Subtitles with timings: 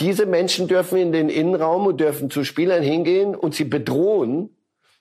[0.00, 4.56] Diese Menschen dürfen in den Innenraum und dürfen zu Spielern hingehen und sie bedrohen,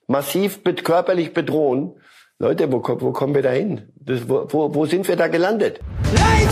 [0.08, 1.94] massiv körperlich bedrohen.
[2.38, 3.94] Leute, wo, wo kommen wir da hin?
[3.96, 5.80] Das, wo, wo, wo sind wir da gelandet?
[6.14, 6.50] Leid!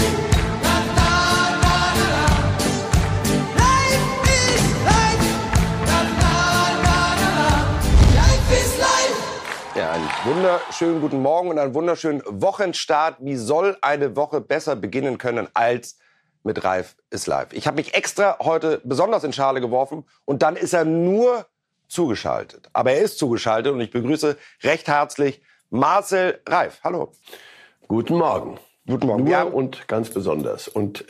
[10.26, 13.18] wunderschönen guten Morgen und einen wunderschönen Wochenstart.
[13.22, 15.98] Wie soll eine Woche besser beginnen können als
[16.48, 17.54] mit Ralf ist live?
[17.54, 21.46] Ich habe mich extra heute besonders in Schale geworfen und dann ist er nur
[21.88, 22.70] zugeschaltet.
[22.74, 26.80] Aber er ist zugeschaltet und ich begrüße recht herzlich Marcel Reif.
[26.84, 27.12] Hallo.
[27.88, 28.60] Guten Morgen.
[28.88, 29.24] Guten Morgen.
[29.24, 29.44] Nur ja.
[29.44, 30.68] und ganz besonders.
[30.68, 31.06] Und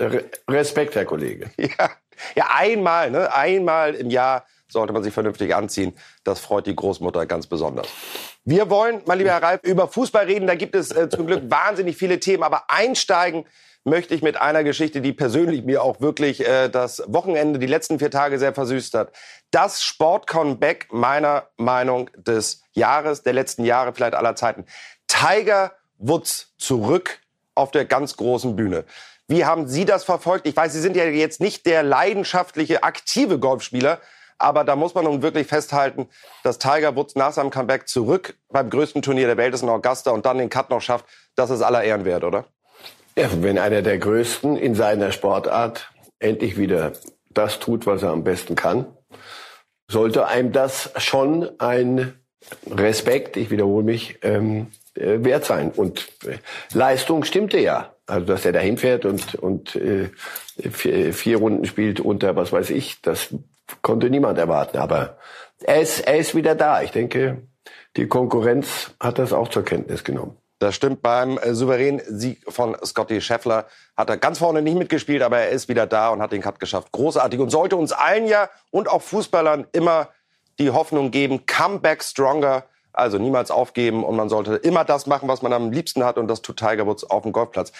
[0.49, 1.51] Respekt, Herr Kollege.
[1.57, 1.91] Ja,
[2.35, 3.33] ja einmal, ne?
[3.33, 5.93] einmal im Jahr sollte man sich vernünftig anziehen.
[6.23, 7.87] Das freut die Großmutter ganz besonders.
[8.43, 10.47] Wir wollen, mein lieber Herr Reif, über Fußball reden.
[10.47, 12.43] Da gibt es äh, zum Glück wahnsinnig viele Themen.
[12.43, 13.45] Aber einsteigen
[13.87, 17.99] möchte ich mit einer Geschichte, die persönlich mir auch wirklich äh, das Wochenende, die letzten
[17.99, 19.11] vier Tage sehr versüßt hat.
[19.49, 24.65] Das Sport-Comeback meiner Meinung des Jahres, der letzten Jahre, vielleicht aller Zeiten.
[25.07, 27.19] Tiger Woods zurück
[27.55, 28.83] auf der ganz großen Bühne.
[29.27, 30.47] Wie haben Sie das verfolgt?
[30.47, 33.99] Ich weiß, Sie sind ja jetzt nicht der leidenschaftliche, aktive Golfspieler,
[34.37, 36.07] aber da muss man nun wirklich festhalten,
[36.43, 40.11] dass Tiger Woods nach seinem Comeback zurück beim größten Turnier der Welt ist in Augusta
[40.11, 41.05] und dann den Cut noch schafft.
[41.35, 42.45] Das ist aller Ehren wert, oder?
[43.17, 46.93] Ja, wenn einer der Größten in seiner Sportart endlich wieder
[47.31, 48.85] das tut, was er am besten kann,
[49.89, 52.13] sollte einem das schon ein
[52.69, 55.71] Respekt, ich wiederhole mich, ähm, äh, wert sein.
[55.71, 56.37] Und äh,
[56.73, 57.95] Leistung stimmte ja.
[58.05, 60.11] Also dass er dahin fährt und, und äh,
[60.69, 63.33] vier, vier Runden spielt unter, was weiß ich, das
[63.81, 64.77] konnte niemand erwarten.
[64.77, 65.17] Aber
[65.63, 66.83] er ist, er ist wieder da.
[66.83, 67.41] Ich denke,
[67.95, 70.37] die Konkurrenz hat das auch zur Kenntnis genommen.
[70.59, 71.01] Das stimmt.
[71.01, 73.65] Beim äh, souveränen Sieg von Scotty Scheffler
[73.95, 76.59] hat er ganz vorne nicht mitgespielt, aber er ist wieder da und hat den Cut
[76.59, 76.91] geschafft.
[76.91, 80.09] Großartig und sollte uns allen ja und auch Fußballern immer
[80.59, 82.63] die Hoffnung geben, come back stronger.
[82.91, 86.27] Also niemals aufgeben und man sollte immer das machen, was man am liebsten hat und
[86.27, 87.71] das tut Tiger Woods auf dem Golfplatz.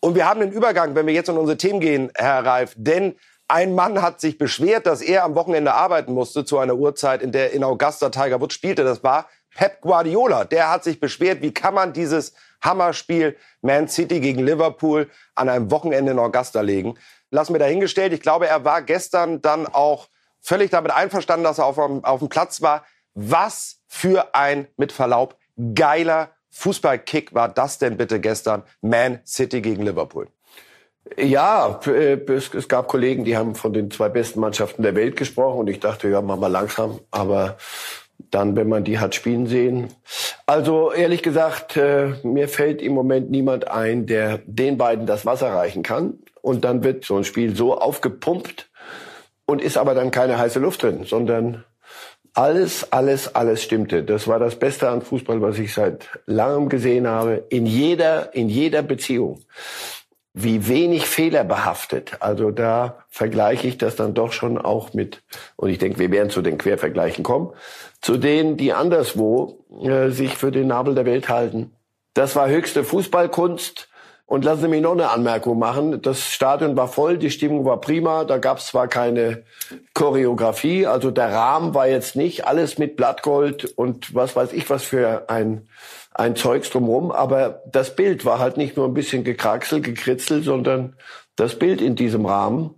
[0.00, 3.16] Und wir haben den Übergang, wenn wir jetzt in unsere Themen gehen, Herr Reif, denn
[3.46, 7.32] ein Mann hat sich beschwert, dass er am Wochenende arbeiten musste zu einer Uhrzeit, in
[7.32, 8.84] der in Augusta Tiger Woods spielte.
[8.84, 10.44] Das war Pep Guardiola.
[10.44, 15.70] Der hat sich beschwert, wie kann man dieses Hammerspiel Man City gegen Liverpool an einem
[15.70, 16.98] Wochenende in Augusta legen.
[17.30, 18.12] Lassen wir dahingestellt.
[18.12, 20.08] Ich glaube, er war gestern dann auch
[20.40, 22.84] völlig damit einverstanden, dass er auf, auf dem Platz war.
[23.14, 25.36] Was für ein, mit Verlaub,
[25.74, 28.62] geiler Fußballkick war das denn bitte gestern?
[28.80, 30.28] Man City gegen Liverpool.
[31.16, 35.60] Ja, äh, es, gab Kollegen, die haben von den zwei besten Mannschaften der Welt gesprochen
[35.60, 37.00] und ich dachte, ja, mach mal langsam.
[37.10, 37.56] Aber
[38.30, 39.88] dann, wenn man die hat spielen sehen.
[40.46, 45.48] Also ehrlich gesagt, äh, mir fällt im Moment niemand ein, der den beiden das Wasser
[45.48, 46.18] reichen kann.
[46.40, 48.70] Und dann wird so ein Spiel so aufgepumpt
[49.46, 51.64] und ist aber dann keine heiße Luft drin, sondern
[52.34, 54.04] alles, alles, alles stimmte.
[54.04, 58.48] Das war das Beste an Fußball, was ich seit langem gesehen habe, in jeder, in
[58.48, 59.40] jeder Beziehung
[60.40, 62.18] wie wenig Fehler behaftet.
[62.20, 65.22] Also da vergleiche ich das dann doch schon auch mit,
[65.56, 67.50] und ich denke, wir werden zu den Quervergleichen kommen,
[68.00, 71.72] zu denen, die anderswo äh, sich für den Nabel der Welt halten.
[72.14, 73.88] Das war höchste Fußballkunst.
[74.26, 76.02] Und lassen Sie mich noch eine Anmerkung machen.
[76.02, 78.24] Das Stadion war voll, die Stimmung war prima.
[78.24, 79.44] Da gab es zwar keine
[79.94, 84.84] Choreografie, also der Rahmen war jetzt nicht alles mit Blattgold und was weiß ich was
[84.84, 85.66] für ein
[86.18, 90.96] ein Zeugs drumherum, aber das Bild war halt nicht nur ein bisschen gekraxelt, gekritzelt, sondern
[91.36, 92.77] das Bild in diesem Rahmen,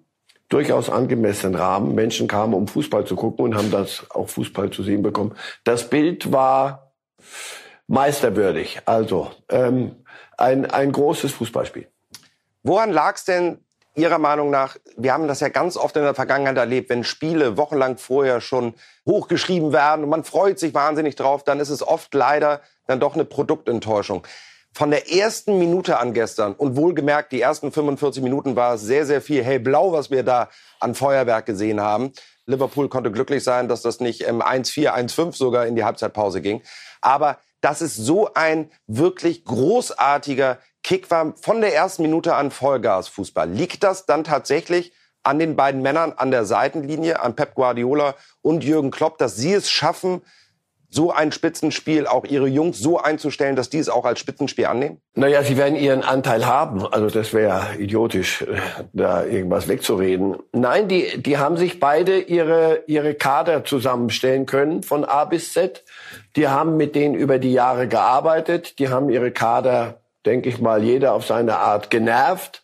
[0.51, 4.83] durchaus angemessenen Rahmen, Menschen kamen, um Fußball zu gucken und haben das auch Fußball zu
[4.83, 5.35] sehen bekommen.
[5.65, 6.93] Das Bild war
[7.87, 9.97] meisterwürdig, also ähm,
[10.37, 11.89] ein, ein großes Fußballspiel.
[12.63, 13.59] Woran lag es denn
[13.97, 17.57] Ihrer Meinung nach, wir haben das ja ganz oft in der Vergangenheit erlebt, wenn Spiele
[17.57, 18.75] wochenlang vorher schon
[19.05, 23.15] hochgeschrieben werden und man freut sich wahnsinnig drauf, dann ist es oft leider dann doch
[23.15, 24.27] eine Produktenttäuschung.
[24.73, 29.05] Von der ersten Minute an gestern und wohlgemerkt, die ersten 45 Minuten war es sehr,
[29.05, 30.49] sehr viel hellblau, was wir da
[30.79, 32.13] an Feuerwerk gesehen haben.
[32.47, 36.63] Liverpool konnte glücklich sein, dass das nicht im 1-4, 1-5 sogar in die Halbzeitpause ging.
[37.01, 43.51] Aber das ist so ein wirklich großartiger Kick war von der ersten Minute an Vollgas-Fußball.
[43.51, 44.93] Liegt das dann tatsächlich
[45.23, 49.53] an den beiden Männern an der Seitenlinie, an Pep Guardiola und Jürgen Klopp, dass sie
[49.53, 50.23] es schaffen,
[50.91, 55.01] so ein Spitzenspiel, auch ihre Jungs so einzustellen, dass die es auch als Spitzenspiel annehmen?
[55.15, 56.85] Naja, sie werden ihren Anteil haben.
[56.85, 58.59] Also das wäre idiotisch, äh,
[58.93, 60.37] da irgendwas wegzureden.
[60.53, 65.85] Nein, die, die haben sich beide ihre, ihre Kader zusammenstellen können, von A bis Z.
[66.37, 68.79] Die haben mit denen über die Jahre gearbeitet.
[68.81, 72.63] Die haben ihre Kader, denke ich mal, jeder auf seine Art genervt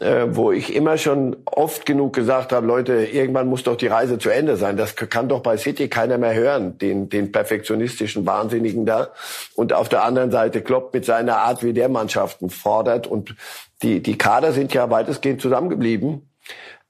[0.00, 4.18] äh, wo ich immer schon oft genug gesagt habe, Leute, irgendwann muss doch die Reise
[4.18, 4.76] zu Ende sein.
[4.76, 9.08] Das kann doch bei City keiner mehr hören, den, den perfektionistischen Wahnsinnigen da.
[9.54, 13.06] Und auf der anderen Seite Klopp mit seiner Art, wie der Mannschaften fordert.
[13.06, 13.34] Und
[13.82, 16.28] die, die Kader sind ja weitestgehend zusammengeblieben.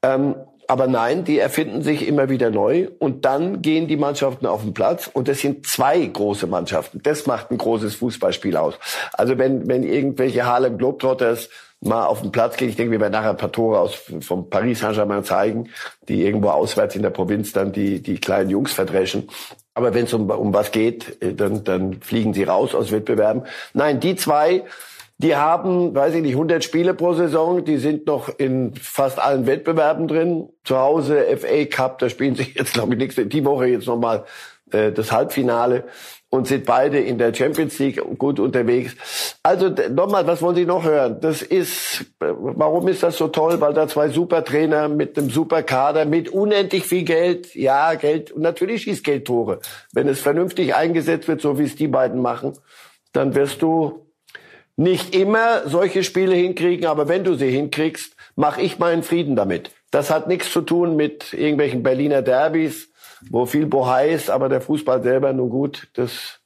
[0.01, 0.35] Ähm,
[0.69, 4.75] aber nein, die erfinden sich immer wieder neu und dann gehen die Mannschaften auf den
[4.75, 7.01] Platz und das sind zwei große Mannschaften.
[7.01, 8.75] Das macht ein großes Fußballspiel aus.
[9.13, 11.49] Also wenn, wenn irgendwelche Harlem Globetrotters
[11.81, 14.49] mal auf den Platz gehen, ich denke, wir werden nachher ein paar Tore aus, vom
[14.49, 15.69] Paris Saint-Germain zeigen,
[16.07, 19.29] die irgendwo auswärts in der Provinz dann die, die kleinen Jungs verdreschen.
[19.73, 23.43] Aber wenn es um, um was geht, dann, dann fliegen sie raus aus Wettbewerben.
[23.73, 24.65] Nein, die zwei,
[25.19, 27.63] die haben, weiß ich nicht, 100 Spiele pro Saison.
[27.63, 30.49] Die sind noch in fast allen Wettbewerben drin.
[30.63, 34.25] Zu Hause FA Cup, da spielen sie jetzt, glaube ich, nächste, die Woche jetzt nochmal
[34.71, 35.85] äh, das Halbfinale
[36.29, 38.95] und sind beide in der Champions League gut unterwegs.
[39.41, 41.19] Also nochmal, was wollen Sie noch hören?
[41.21, 43.59] Das ist, warum ist das so toll?
[43.59, 48.31] Weil da zwei super Trainer mit einem super Kader, mit unendlich viel Geld, ja, Geld,
[48.31, 49.59] und natürlich schießt Geld Tore.
[49.91, 52.53] Wenn es vernünftig eingesetzt wird, so wie es die beiden machen,
[53.11, 54.05] dann wirst du
[54.75, 59.71] nicht immer solche Spiele hinkriegen, aber wenn du sie hinkriegst, mache ich meinen Frieden damit.
[59.91, 62.89] Das hat nichts zu tun mit irgendwelchen Berliner Derbys,
[63.29, 65.89] wo viel Bohai ist, aber der Fußball selber nur gut.
[65.93, 66.39] Das,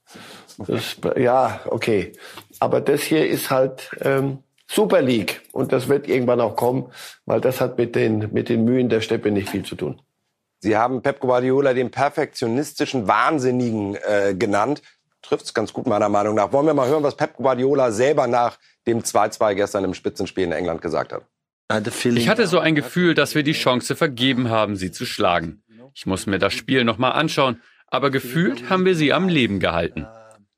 [0.57, 2.13] das ja, okay.
[2.59, 6.91] Aber das hier ist halt ähm, Super League und das wird irgendwann auch kommen,
[7.25, 10.01] weil das hat mit den mit den Mühen der Steppe nicht viel zu tun.
[10.59, 14.81] Sie haben Pep Guardiola den perfektionistischen Wahnsinnigen äh, genannt
[15.23, 16.51] trifft es ganz gut meiner Meinung nach.
[16.51, 20.51] Wollen wir mal hören, was Pep Guardiola selber nach dem 2-2 gestern im Spitzenspiel in
[20.51, 21.23] England gesagt hat.
[22.17, 25.62] Ich hatte so ein Gefühl, dass wir die Chance vergeben haben, sie zu schlagen.
[25.93, 30.07] Ich muss mir das Spiel nochmal anschauen, aber gefühlt haben wir sie am Leben gehalten.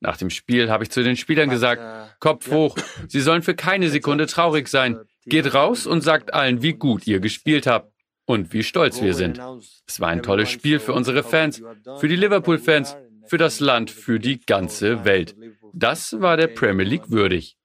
[0.00, 1.82] Nach dem Spiel habe ich zu den Spielern gesagt,
[2.20, 2.76] Kopf hoch,
[3.08, 4.98] sie sollen für keine Sekunde traurig sein.
[5.24, 7.92] Geht raus und sagt allen, wie gut ihr gespielt habt
[8.24, 9.40] und wie stolz wir sind.
[9.86, 11.62] Es war ein tolles Spiel für unsere Fans,
[11.98, 12.96] für die Liverpool-Fans
[13.26, 15.36] für das Land, für die ganze Welt.
[15.72, 17.56] Das war der Premier League würdig.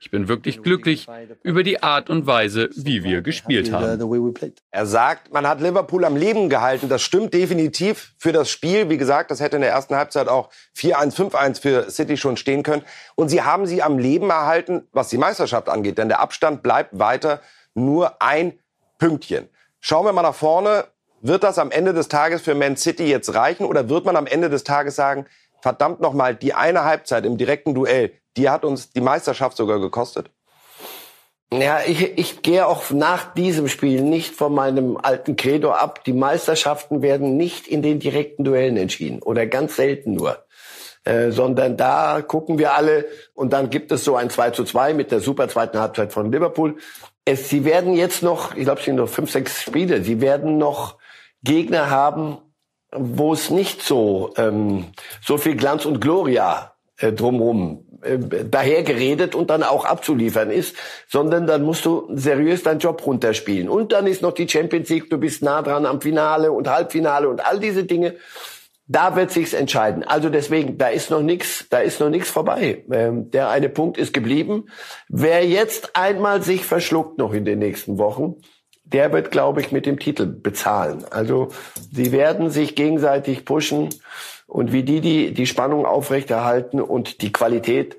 [0.00, 1.08] Ich bin wirklich glücklich
[1.42, 4.00] über die Art und Weise, wie wir gespielt haben.
[4.70, 6.88] Er sagt, man hat Liverpool am Leben gehalten.
[6.88, 8.90] Das stimmt definitiv für das Spiel.
[8.90, 12.62] Wie gesagt, das hätte in der ersten Halbzeit auch 4-1, 5-1 für City schon stehen
[12.62, 12.82] können.
[13.16, 15.98] Und sie haben sie am Leben erhalten, was die Meisterschaft angeht.
[15.98, 17.40] Denn der Abstand bleibt weiter
[17.74, 18.56] nur ein
[18.98, 19.48] Pünktchen.
[19.80, 20.84] Schauen wir mal nach vorne.
[21.20, 24.28] Wird das am Ende des Tages für Man City jetzt reichen oder wird man am
[24.28, 25.26] Ende des Tages sagen,
[25.68, 30.30] verdammt nochmal, die eine Halbzeit im direkten Duell, die hat uns die Meisterschaft sogar gekostet?
[31.52, 36.04] Ja, ich, ich gehe auch nach diesem Spiel nicht von meinem alten Credo ab.
[36.04, 40.42] Die Meisterschaften werden nicht in den direkten Duellen entschieden oder ganz selten nur.
[41.04, 43.04] Äh, sondern da gucken wir alle
[43.34, 46.32] und dann gibt es so ein 2 zu 2 mit der super zweiten Halbzeit von
[46.32, 46.78] Liverpool.
[47.26, 50.56] Es, sie werden jetzt noch, ich glaube, es sind noch fünf, sechs Spiele, sie werden
[50.56, 50.96] noch
[51.42, 52.38] Gegner haben,
[52.92, 54.86] wo es nicht so ähm,
[55.22, 60.76] so viel Glanz und Gloria äh, drumherum äh, daher geredet und dann auch abzuliefern ist,
[61.08, 63.68] sondern dann musst du seriös deinen Job runterspielen.
[63.68, 67.28] Und dann ist noch die Champions League, du bist nah dran am Finale und Halbfinale
[67.28, 68.14] und all diese Dinge.
[68.90, 70.02] Da wird sich's entscheiden.
[70.02, 72.84] Also deswegen, da ist noch nichts, da ist noch nichts vorbei.
[72.90, 74.66] Ähm, der eine Punkt ist geblieben.
[75.08, 78.36] Wer jetzt einmal sich verschluckt noch in den nächsten Wochen,
[78.92, 81.04] der wird, glaube ich, mit dem Titel bezahlen.
[81.10, 81.48] Also
[81.92, 83.90] sie werden sich gegenseitig pushen
[84.46, 87.96] und wie die die, die Spannung aufrechterhalten und die Qualität.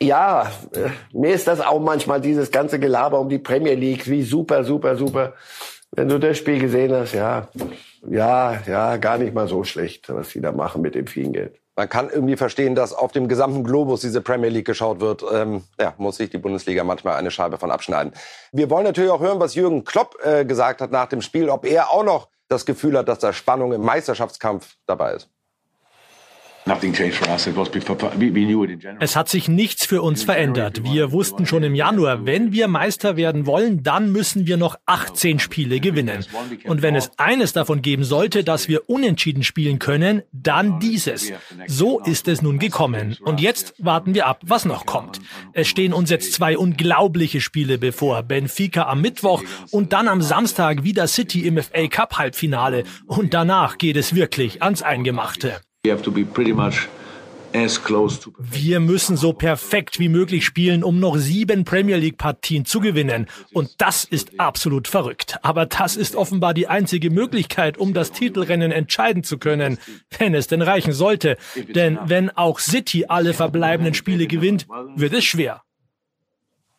[0.00, 4.22] Ja, äh, mir ist das auch manchmal dieses ganze Gelaber um die Premier League, wie
[4.22, 5.34] super, super, super.
[5.92, 7.48] Wenn du das Spiel gesehen hast, ja,
[8.08, 11.63] ja, ja, gar nicht mal so schlecht, was sie da machen mit dem vielen Geld
[11.76, 15.24] man kann irgendwie verstehen, dass auf dem gesamten Globus diese Premier League geschaut wird.
[15.32, 18.12] Ähm, ja, muss sich die Bundesliga manchmal eine Scheibe von abschneiden.
[18.52, 21.64] Wir wollen natürlich auch hören, was Jürgen Klopp äh, gesagt hat nach dem Spiel, ob
[21.64, 25.28] er auch noch das Gefühl hat, dass da Spannung im Meisterschaftskampf dabei ist.
[29.00, 30.82] Es hat sich nichts für uns verändert.
[30.82, 35.40] Wir wussten schon im Januar, wenn wir Meister werden wollen, dann müssen wir noch 18
[35.40, 36.24] Spiele gewinnen.
[36.64, 41.32] Und wenn es eines davon geben sollte, dass wir unentschieden spielen können, dann dieses.
[41.66, 43.18] So ist es nun gekommen.
[43.20, 45.20] Und jetzt warten wir ab, was noch kommt.
[45.52, 48.22] Es stehen uns jetzt zwei unglaubliche Spiele bevor.
[48.22, 52.84] Benfica am Mittwoch und dann am Samstag wieder City im FA Cup Halbfinale.
[53.06, 55.60] Und danach geht es wirklich ans Eingemachte.
[58.38, 63.28] Wir müssen so perfekt wie möglich spielen, um noch sieben Premier League Partien zu gewinnen.
[63.52, 65.36] Und das ist absolut verrückt.
[65.42, 69.78] Aber das ist offenbar die einzige Möglichkeit, um das Titelrennen entscheiden zu können,
[70.18, 71.36] wenn es denn reichen sollte.
[71.74, 75.62] Denn wenn auch City alle verbleibenden Spiele gewinnt, wird es schwer.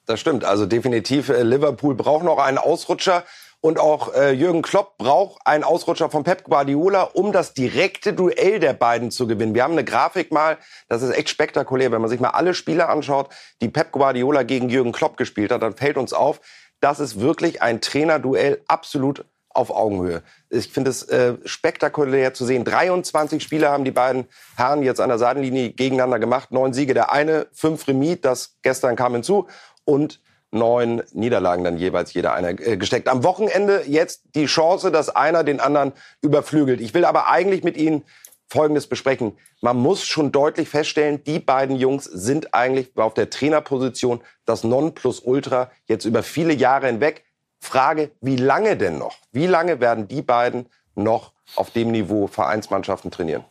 [0.08, 0.44] Das stimmt.
[0.46, 3.24] Also definitiv, äh, Liverpool braucht noch einen Ausrutscher.
[3.66, 8.60] Und auch äh, Jürgen Klopp braucht einen Ausrutscher von Pep Guardiola, um das direkte Duell
[8.60, 9.56] der beiden zu gewinnen.
[9.56, 11.92] Wir haben eine Grafik mal, das ist echt spektakulär.
[11.92, 13.30] Wenn man sich mal alle Spiele anschaut,
[13.64, 16.42] die Pep Guardiola gegen Jürgen Klopp gespielt hat, dann fällt uns auf,
[16.80, 20.22] das ist wirklich ein Trainerduell absolut auf Augenhöhe.
[20.52, 22.66] Ich finde es äh, spektakulär zu sehen.
[22.66, 26.52] 23 Spiele haben die beiden Herren jetzt an der Seitenlinie gegeneinander gemacht.
[26.52, 29.48] Neun Siege der eine, fünf Remis, das gestern kam hinzu.
[29.86, 30.20] Und
[30.56, 33.08] neun Niederlagen dann jeweils jeder einer äh, gesteckt.
[33.08, 36.82] Am Wochenende jetzt die Chance, dass einer den anderen überflügelt.
[36.82, 38.04] Ich will aber eigentlich mit Ihnen
[38.48, 39.38] Folgendes besprechen.
[39.62, 45.72] Man muss schon deutlich feststellen, die beiden Jungs sind eigentlich auf der Trainerposition das Nonplusultra
[45.88, 47.26] jetzt über viele Jahre hinweg.
[47.60, 49.18] Frage, wie lange denn noch?
[49.32, 53.44] Wie lange werden die beiden noch auf dem Niveau Vereinsmannschaften trainieren?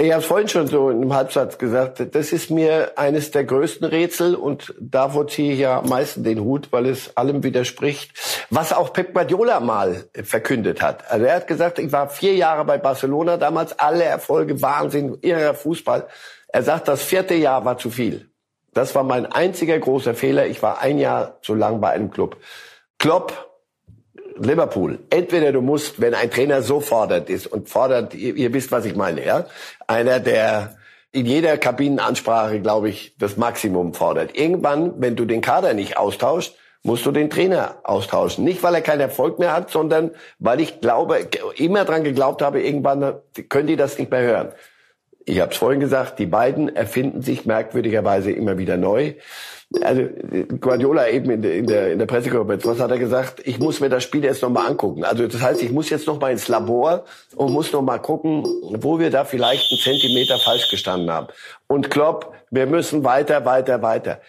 [0.00, 3.84] Ich habe vorhin schon so in einem Halbsatz gesagt, das ist mir eines der größten
[3.84, 8.12] Rätsel und davor ziehe ich ja am meisten den Hut, weil es allem widerspricht,
[8.48, 11.10] was auch Pep Guardiola mal verkündet hat.
[11.10, 15.54] Also er hat gesagt, ich war vier Jahre bei Barcelona damals, alle Erfolge, Wahnsinn, irrer
[15.54, 16.06] Fußball.
[16.46, 18.30] Er sagt, das vierte Jahr war zu viel.
[18.72, 20.46] Das war mein einziger großer Fehler.
[20.46, 22.36] Ich war ein Jahr zu lang bei einem Club.
[23.00, 23.47] Klopp
[24.44, 24.98] Liverpool.
[25.10, 28.84] Entweder du musst, wenn ein Trainer so fordert ist und fordert, ihr, ihr wisst, was
[28.84, 29.46] ich meine, ja,
[29.86, 30.76] einer, der
[31.12, 34.36] in jeder Kabinenansprache, glaube ich, das Maximum fordert.
[34.36, 38.44] Irgendwann, wenn du den Kader nicht austauschst, musst du den Trainer austauschen.
[38.44, 42.62] Nicht, weil er keinen Erfolg mehr hat, sondern weil ich glaube, immer dran geglaubt habe,
[42.62, 43.14] irgendwann
[43.48, 44.52] können die das nicht mehr hören.
[45.24, 49.14] Ich habe es vorhin gesagt, die beiden erfinden sich merkwürdigerweise immer wieder neu
[49.82, 50.02] also
[50.60, 53.42] Guardiola eben in der, in der, in der Pressekonferenz, was hat er gesagt?
[53.44, 55.04] Ich muss mir das Spiel jetzt nochmal angucken.
[55.04, 57.04] Also das heißt, ich muss jetzt nochmal ins Labor
[57.36, 61.26] und muss nochmal gucken, wo wir da vielleicht einen Zentimeter falsch gestanden haben.
[61.66, 64.20] Und Klopp, wir müssen weiter, weiter, weiter.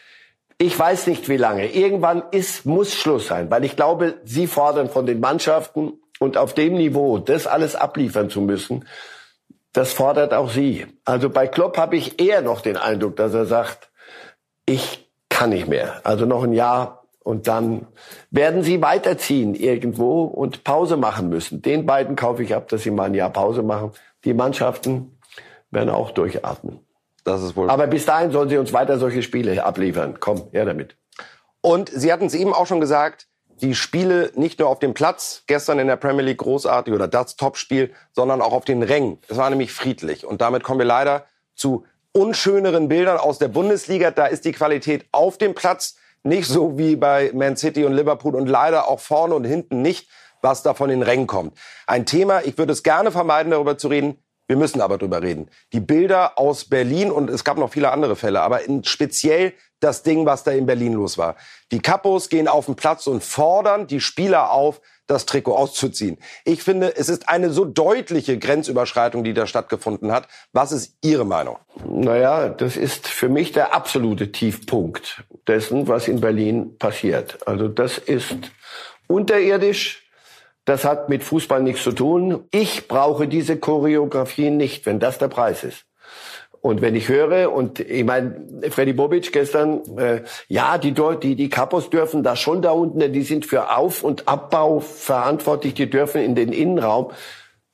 [0.57, 1.71] Ich weiß nicht, wie lange.
[1.71, 6.53] Irgendwann ist, muss Schluss sein, weil ich glaube, Sie fordern von den Mannschaften und auf
[6.53, 8.85] dem Niveau das alles abliefern zu müssen,
[9.71, 10.85] das fordert auch Sie.
[11.05, 13.89] Also bei Klopp habe ich eher noch den Eindruck, dass er sagt,
[14.65, 15.08] ich
[15.39, 16.01] kann nicht mehr.
[16.03, 17.87] Also noch ein Jahr und dann
[18.29, 21.61] werden sie weiterziehen irgendwo und Pause machen müssen.
[21.61, 23.93] Den beiden kaufe ich ab, dass sie mal ein Jahr Pause machen.
[24.25, 25.17] Die Mannschaften
[25.71, 26.79] werden auch durchatmen.
[27.23, 27.69] Das ist wohl.
[27.69, 30.17] Aber bis dahin sollen sie uns weiter solche Spiele abliefern.
[30.19, 30.97] Komm, her damit.
[31.61, 33.27] Und Sie hatten es eben auch schon gesagt,
[33.61, 37.37] die Spiele nicht nur auf dem Platz, gestern in der Premier League großartig oder das
[37.37, 39.19] Topspiel, sondern auch auf den Rängen.
[39.29, 40.25] Es war nämlich friedlich.
[40.25, 44.11] Und damit kommen wir leider zu unschöneren Bildern aus der Bundesliga.
[44.11, 48.35] Da ist die Qualität auf dem Platz nicht so wie bei Man City und Liverpool
[48.35, 50.09] und leider auch vorne und hinten nicht,
[50.41, 51.57] was da von den Rängen kommt.
[51.87, 54.17] Ein Thema, ich würde es gerne vermeiden, darüber zu reden.
[54.47, 55.49] Wir müssen aber darüber reden.
[55.73, 60.25] Die Bilder aus Berlin und es gab noch viele andere Fälle, aber speziell das Ding,
[60.25, 61.35] was da in Berlin los war.
[61.71, 66.17] Die Kapos gehen auf den Platz und fordern die Spieler auf, das Trikot auszuziehen.
[66.45, 70.27] Ich finde, es ist eine so deutliche Grenzüberschreitung, die da stattgefunden hat.
[70.53, 71.57] Was ist Ihre Meinung?
[71.83, 77.39] Naja, das ist für mich der absolute Tiefpunkt dessen, was in Berlin passiert.
[77.47, 78.35] Also das ist
[79.07, 80.05] unterirdisch.
[80.65, 82.47] Das hat mit Fußball nichts zu tun.
[82.51, 85.85] Ich brauche diese Choreografie nicht, wenn das der Preis ist.
[86.61, 88.35] Und wenn ich höre, und ich meine,
[88.69, 93.21] Freddy Bobic gestern, äh, ja, die, die, die Kapos dürfen da schon da unten, die
[93.21, 97.11] sind für Auf- und Abbau verantwortlich, die dürfen in den Innenraum.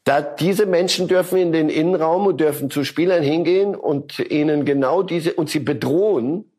[0.03, 5.01] Da, diese Menschen dürfen in den Innenraum und dürfen zu Spielern hingehen und ihnen genau
[5.01, 6.51] diese, und sie bedrohen,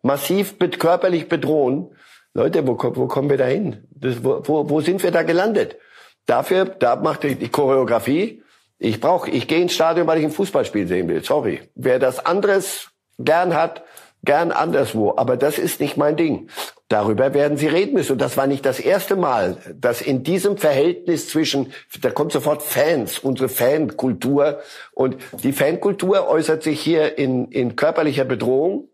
[0.00, 1.90] massiv körperlich bedrohen.
[2.32, 3.86] Leute, wo, wo kommen wir da hin?
[3.90, 5.76] Das, wo, wo, sind wir da gelandet?
[6.24, 8.42] Dafür, da macht die Choreografie,
[8.78, 11.24] ich brauche, ich gehe ins Stadion, weil ich ein Fußballspiel sehen will.
[11.24, 11.62] Sorry.
[11.74, 13.82] Wer das anderes gern hat,
[14.24, 15.14] gern anderswo.
[15.16, 16.48] Aber das ist nicht mein Ding.
[16.88, 18.12] Darüber werden Sie reden müssen.
[18.12, 22.62] Und das war nicht das erste Mal, dass in diesem Verhältnis zwischen, da kommt sofort
[22.62, 24.60] Fans, unsere Fankultur.
[24.92, 28.88] Und die Fankultur äußert sich hier in, in körperlicher Bedrohung.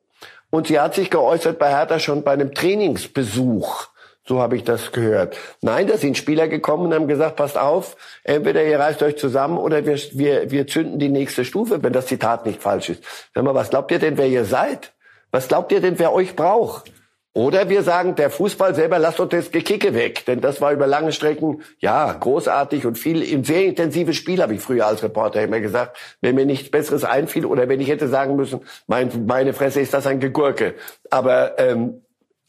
[0.50, 3.88] Und sie hat sich geäußert bei Hertha schon bei einem Trainingsbesuch.
[4.30, 5.36] So habe ich das gehört.
[5.60, 9.58] Nein, da sind Spieler gekommen und haben gesagt, passt auf, entweder ihr reißt euch zusammen
[9.58, 13.02] oder wir, wir, wir zünden die nächste Stufe, wenn das Zitat nicht falsch ist.
[13.34, 14.92] Sag mal, was glaubt ihr denn, wer ihr seid?
[15.32, 16.92] Was glaubt ihr denn, wer euch braucht?
[17.32, 20.24] Oder wir sagen, der Fußball selber, lasst uns das Gekicke weg.
[20.26, 24.54] Denn das war über lange Strecken, ja, großartig und viel, ein sehr intensives Spiel, habe
[24.54, 25.96] ich früher als Reporter immer gesagt.
[26.20, 29.92] Wenn mir nichts Besseres einfiel oder wenn ich hätte sagen müssen, mein, meine Fresse ist
[29.92, 30.76] das ein Gegurke.
[31.10, 32.02] Aber ähm,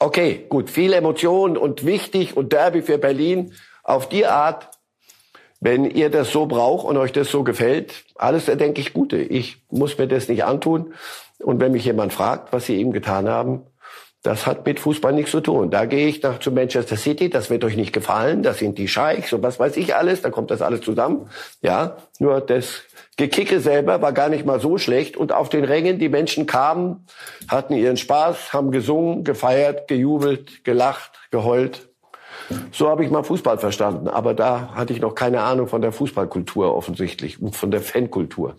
[0.03, 3.53] Okay, gut, viel Emotion und wichtig und Derby für Berlin
[3.83, 4.71] auf die Art.
[5.59, 9.17] Wenn ihr das so braucht und euch das so gefällt, alles denke ich Gute.
[9.17, 10.95] Ich muss mir das nicht antun.
[11.37, 13.61] Und wenn mich jemand fragt, was sie eben getan haben,
[14.23, 15.71] Das hat mit Fußball nichts zu tun.
[15.71, 18.87] Da gehe ich nach zu Manchester City, das wird euch nicht gefallen, das sind die
[18.87, 21.27] Scheichs und was weiß ich alles, da kommt das alles zusammen.
[21.63, 22.83] Ja, nur das
[23.17, 27.07] Gekicke selber war gar nicht mal so schlecht und auf den Rängen, die Menschen kamen,
[27.47, 31.89] hatten ihren Spaß, haben gesungen, gefeiert, gejubelt, gelacht, geheult.
[32.71, 35.91] So habe ich mal Fußball verstanden, aber da hatte ich noch keine Ahnung von der
[35.91, 38.55] Fußballkultur offensichtlich und von der Fankultur.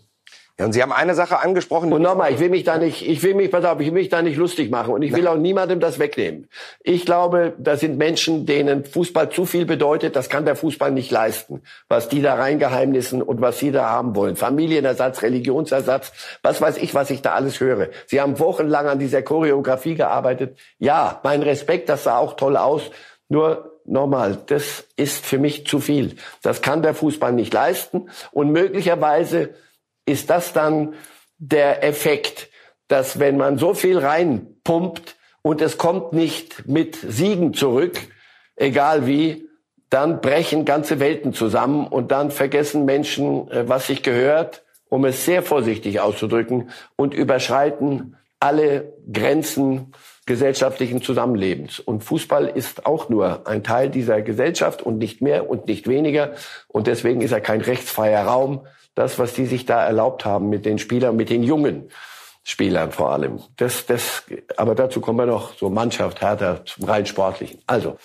[0.59, 1.93] Ja, und Sie haben eine Sache angesprochen.
[1.93, 4.11] Und nochmal, ich will mich da nicht, ich will mich, pass auf, ich will mich
[4.11, 6.49] da nicht lustig machen und ich will auch niemandem das wegnehmen.
[6.83, 11.11] Ich glaube, da sind Menschen, denen Fußball zu viel bedeutet, das kann der Fußball nicht
[11.11, 11.63] leisten.
[11.89, 14.37] Was die da reingeheimnissen und was sie da haben wollen.
[14.37, 17.89] Familienersatz, Religionsersatz, was weiß ich, was ich da alles höre.
[18.07, 20.59] Sie haben wochenlang an dieser Choreografie gearbeitet.
[20.79, 22.83] Ja, mein Respekt, das sah auch toll aus.
[23.29, 26.17] Nur nochmal, das ist für mich zu viel.
[26.43, 29.55] Das kann der Fußball nicht leisten und möglicherweise
[30.07, 30.95] ist das dann
[31.39, 32.49] der Effekt,
[32.89, 37.99] dass wenn man so viel reinpumpt und es kommt nicht mit Siegen zurück,
[38.57, 39.49] egal wie,
[39.91, 45.25] dann brechen ganze Welten zusammen und dann vergessen Menschen, äh, was sich gehört, um es
[45.25, 49.93] sehr vorsichtig auszudrücken, und überschreiten alle Grenzen
[50.27, 51.81] gesellschaftlichen Zusammenlebens.
[51.81, 56.33] Und Fußball ist auch nur ein Teil dieser Gesellschaft und nicht mehr und nicht weniger.
[56.69, 60.65] Und deswegen ist er kein rechtsfreier Raum, das, was die sich da erlaubt haben mit
[60.65, 61.91] den Spielern, mit den jungen
[62.45, 63.41] Spielern vor allem.
[63.57, 64.25] Das, das,
[64.57, 66.21] aber dazu kommen wir noch, so Mannschaft,
[66.65, 67.61] zum rein sportlichen.
[67.67, 67.97] Also,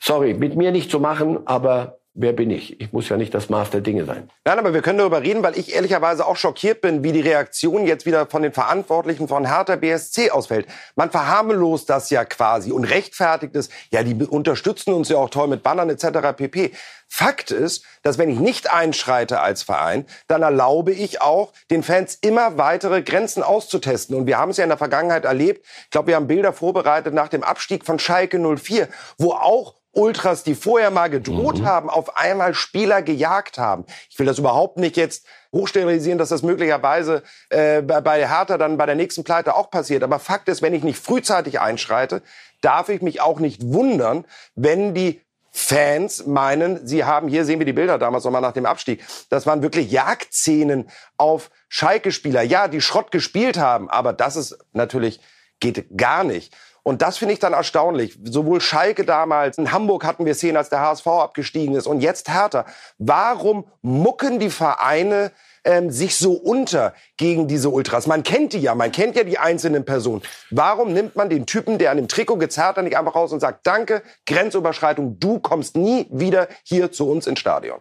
[0.00, 2.80] sorry, mit mir nicht zu machen, aber wer bin ich?
[2.80, 4.30] Ich muss ja nicht das Maß der Dinge sein.
[4.44, 7.86] Nein, aber wir können darüber reden, weil ich ehrlicherweise auch schockiert bin, wie die Reaktion
[7.86, 10.66] jetzt wieder von den Verantwortlichen von Hertha BSC ausfällt.
[10.94, 13.68] Man verharmlost das ja quasi und rechtfertigt es.
[13.90, 16.36] Ja, die unterstützen uns ja auch toll mit Bannern etc.
[16.36, 16.72] pp.
[17.08, 22.18] Fakt ist, dass wenn ich nicht einschreite als Verein, dann erlaube ich auch den Fans
[22.20, 24.16] immer weitere Grenzen auszutesten.
[24.16, 25.64] Und wir haben es ja in der Vergangenheit erlebt.
[25.84, 30.42] Ich glaube, wir haben Bilder vorbereitet nach dem Abstieg von Schalke 04, wo auch Ultras,
[30.42, 31.66] die vorher mal gedroht mhm.
[31.66, 33.84] haben, auf einmal Spieler gejagt haben.
[34.10, 38.86] Ich will das überhaupt nicht jetzt hochsterilisieren, dass das möglicherweise äh, bei Hertha dann bei
[38.86, 40.02] der nächsten Pleite auch passiert.
[40.02, 42.22] Aber Fakt ist, wenn ich nicht frühzeitig einschreite,
[42.60, 45.20] darf ich mich auch nicht wundern, wenn die
[45.56, 49.46] Fans meinen, sie haben, hier sehen wir die Bilder damals nochmal nach dem Abstieg, das
[49.46, 52.42] waren wirklich Jagdszenen auf Schalke-Spieler.
[52.42, 55.20] Ja, die Schrott gespielt haben, aber das ist natürlich,
[55.60, 56.52] geht gar nicht.
[56.84, 58.18] Und das finde ich dann erstaunlich.
[58.22, 62.28] Sowohl Schalke damals, in Hamburg hatten wir Szenen, als der HSV abgestiegen ist und jetzt
[62.28, 62.66] Hertha.
[62.98, 65.32] Warum mucken die Vereine
[65.64, 68.06] ähm, sich so unter gegen diese Ultras?
[68.06, 70.20] Man kennt die ja, man kennt ja die einzelnen Personen.
[70.50, 73.40] Warum nimmt man den Typen, der an dem Trikot gezerrt hat, nicht einfach raus und
[73.40, 77.80] sagt, danke, Grenzüberschreitung, du kommst nie wieder hier zu uns ins Stadion?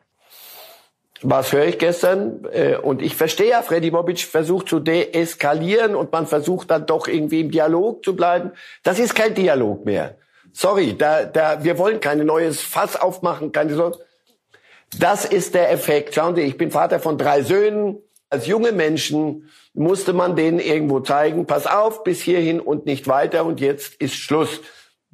[1.24, 2.46] Was höre ich gestern?
[2.52, 7.08] Äh, und ich verstehe ja, Freddy Bobic versucht zu deeskalieren und man versucht dann doch
[7.08, 8.52] irgendwie im Dialog zu bleiben.
[8.84, 10.18] Das ist kein Dialog mehr.
[10.52, 13.94] Sorry, da, da, wir wollen kein neues Fass aufmachen, keine so.
[15.00, 16.14] Das ist der Effekt.
[16.14, 17.98] Schauen Sie, ich bin Vater von drei Söhnen.
[18.30, 23.46] Als junge Menschen musste man denen irgendwo zeigen, pass auf, bis hierhin und nicht weiter
[23.46, 24.62] und jetzt ist Schluss.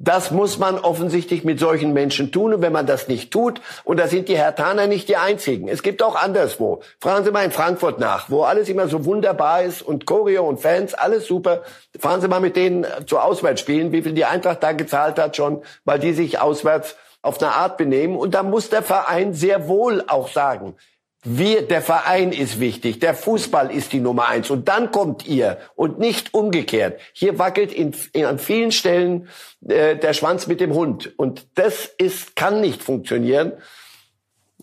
[0.02, 2.54] Das muss man offensichtlich mit solchen Menschen tun.
[2.54, 5.68] Und wenn man das nicht tut, und da sind die Hertaner nicht die einzigen.
[5.68, 6.80] Es gibt auch anderswo.
[7.00, 10.58] Fragen Sie mal in Frankfurt nach, wo alles immer so wunderbar ist und Choreo und
[10.58, 11.62] Fans, alles super.
[11.98, 15.62] Fahren Sie mal mit denen zu Auswärtsspielen, wie viel die Eintracht da gezahlt hat schon,
[15.84, 18.16] weil die sich auswärts auf eine Art benehmen.
[18.16, 20.76] Und da muss der Verein sehr wohl auch sagen,
[21.22, 25.58] wir, der Verein ist wichtig, der Fußball ist die Nummer eins und dann kommt ihr
[25.74, 26.98] und nicht umgekehrt.
[27.12, 29.28] Hier wackelt in, in an vielen Stellen
[29.68, 33.52] äh, der Schwanz mit dem Hund und das ist kann nicht funktionieren.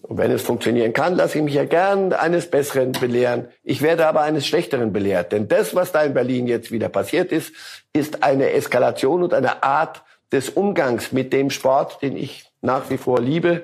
[0.02, 3.50] Und wenn es funktionieren kann, lasse ich mich ja gern eines Besseren belehren.
[3.64, 7.32] Ich werde aber eines Schlechteren belehrt, denn das, was da in Berlin jetzt wieder passiert
[7.32, 7.52] ist,
[7.94, 12.98] ist eine Eskalation und eine Art des Umgangs mit dem Sport, den ich nach wie
[12.98, 13.64] vor liebe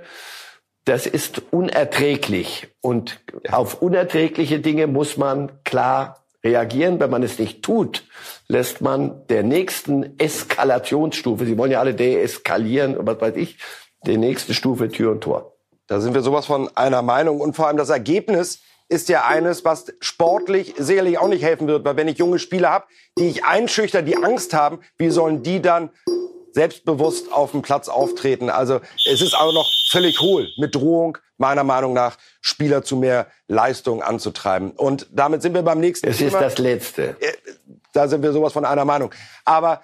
[0.85, 2.67] das ist unerträglich.
[2.81, 6.99] Und auf unerträgliche Dinge muss man klar reagieren.
[6.99, 8.03] Wenn man es nicht tut,
[8.47, 13.57] lässt man der nächsten Eskalationsstufe, Sie wollen ja alle deeskalieren, was weiß ich,
[14.05, 15.53] der nächste Stufe Tür und Tor.
[15.87, 17.39] Da sind wir sowas von einer Meinung.
[17.39, 21.85] Und vor allem das Ergebnis ist ja eines, was sportlich sicherlich auch nicht helfen wird.
[21.85, 22.85] Weil wenn ich junge Spieler habe,
[23.17, 25.89] die ich einschüchter, die Angst haben, wie sollen die dann
[26.53, 28.49] selbstbewusst auf dem Platz auftreten.
[28.49, 33.27] Also es ist auch noch völlig hohl mit Drohung, meiner Meinung nach, Spieler zu mehr
[33.47, 34.71] Leistung anzutreiben.
[34.71, 36.27] Und damit sind wir beim nächsten es Thema.
[36.29, 37.15] Es ist das Letzte.
[37.19, 37.33] Äh,
[37.93, 39.13] da sind wir sowas von einer Meinung.
[39.45, 39.81] Aber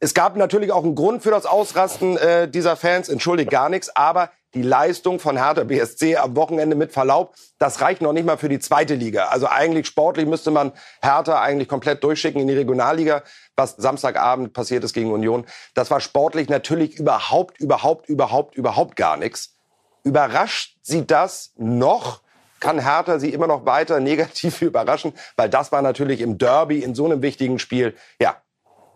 [0.00, 3.08] es gab natürlich auch einen Grund für das Ausrasten äh, dieser Fans.
[3.08, 3.94] Entschuldigt gar nichts.
[3.94, 8.38] Aber die Leistung von Hertha BSC am Wochenende mit Verlaub, das reicht noch nicht mal
[8.38, 9.26] für die zweite Liga.
[9.26, 13.22] Also eigentlich sportlich müsste man Hertha eigentlich komplett durchschicken in die Regionalliga,
[13.56, 15.44] was Samstagabend passiert ist gegen Union.
[15.74, 19.56] Das war sportlich natürlich überhaupt, überhaupt, überhaupt, überhaupt gar nichts.
[20.04, 22.22] Überrascht Sie das noch?
[22.60, 25.12] Kann Hertha Sie immer noch weiter negativ überraschen?
[25.36, 28.36] Weil das war natürlich im Derby in so einem wichtigen Spiel, ja,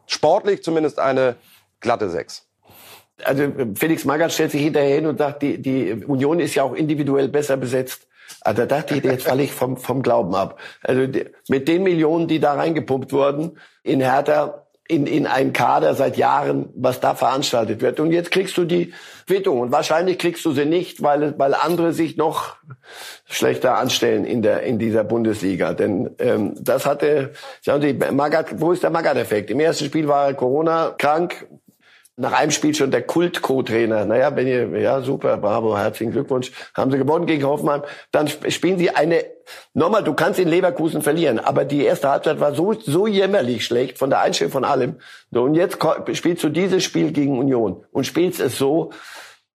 [0.07, 1.37] sportlich zumindest eine
[1.81, 2.48] glatte Sechs
[3.25, 6.75] also Felix Magath stellt sich hinterher hin und sagt, die, die Union ist ja auch
[6.75, 8.07] individuell besser besetzt.
[8.41, 10.59] Also da dachte ich, jetzt falle ich vom, vom Glauben ab.
[10.83, 15.95] Also die, mit den Millionen, die da reingepumpt wurden in Hertha, in, in einen Kader
[15.95, 18.01] seit Jahren, was da veranstaltet wird.
[18.01, 18.95] Und jetzt kriegst du die
[19.27, 19.61] Quittung.
[19.61, 22.57] Und wahrscheinlich kriegst du sie nicht, weil, weil andere sich noch
[23.27, 25.75] schlechter anstellen in, der, in dieser Bundesliga.
[25.75, 29.51] Denn ähm, das hatte, sagen Sie, Magath, wo ist der Magath-Effekt?
[29.51, 31.47] Im ersten Spiel war er Corona-krank,
[32.19, 34.05] nach einem Spiel schon der Kult-Co-Trainer.
[34.05, 36.51] Naja, wenn ihr, ja, super, bravo, herzlichen Glückwunsch.
[36.75, 37.83] Haben sie gewonnen gegen Hoffenheim.
[38.11, 39.25] Dann spielen sie eine,
[39.73, 43.99] nochmal, du kannst in Leverkusen verlieren, aber die erste Halbzeit war so, so jämmerlich schlecht
[43.99, 44.97] von der Einstellung von allem.
[45.31, 45.79] So, und jetzt
[46.15, 48.91] spielst du dieses Spiel gegen Union und spielst es so,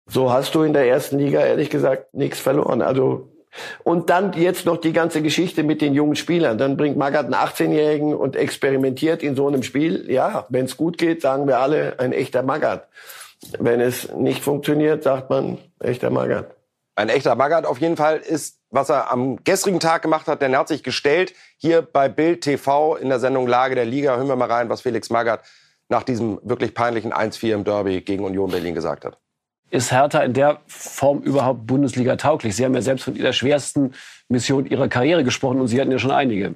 [0.06, 2.82] so hast du in der ersten Liga ehrlich gesagt nichts verloren.
[2.82, 3.33] Also
[3.84, 6.58] und dann jetzt noch die ganze Geschichte mit den jungen Spielern.
[6.58, 10.10] Dann bringt Magath einen 18-Jährigen und experimentiert in so einem Spiel.
[10.12, 12.88] Ja, wenn es gut geht, sagen wir alle, ein echter Magath.
[13.60, 16.56] Wenn es nicht funktioniert, sagt man, echter Magath.
[16.96, 20.54] Ein echter Magath auf jeden Fall ist, was er am gestrigen Tag gemacht hat, denn
[20.54, 24.16] er hat sich gestellt, hier bei Bild TV in der Sendung Lage der Liga.
[24.16, 25.42] Hören wir mal rein, was Felix Magath
[25.90, 29.18] nach diesem wirklich peinlichen 1-4 im Derby gegen Union Berlin gesagt hat
[29.74, 32.56] ist Hertha in der Form überhaupt Bundesliga tauglich?
[32.56, 33.94] Sie haben ja selbst von der schwersten
[34.30, 36.56] Mission Ihrer Karriere gesprochen und Sie hatten ja schon einige.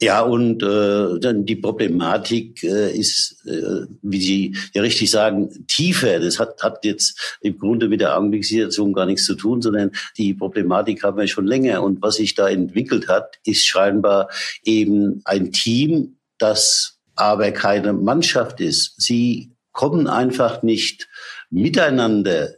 [0.00, 6.20] Ja, und äh, dann die Problematik äh, ist, äh, wie Sie ja richtig sagen, tiefer.
[6.20, 10.34] Das hat, hat jetzt im Grunde mit der Augenblickssituation gar nichts zu tun, sondern die
[10.34, 11.82] Problematik haben wir schon länger.
[11.82, 14.28] Und was sich da entwickelt hat, ist scheinbar
[14.62, 18.94] eben ein Team, das aber keine Mannschaft ist.
[19.00, 21.08] Sie kommen einfach nicht
[21.50, 22.54] miteinander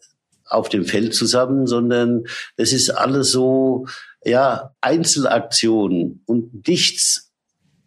[0.46, 2.24] auf dem Feld zusammen, sondern
[2.56, 3.86] das ist alles so,
[4.24, 7.30] ja, Einzelaktionen und nichts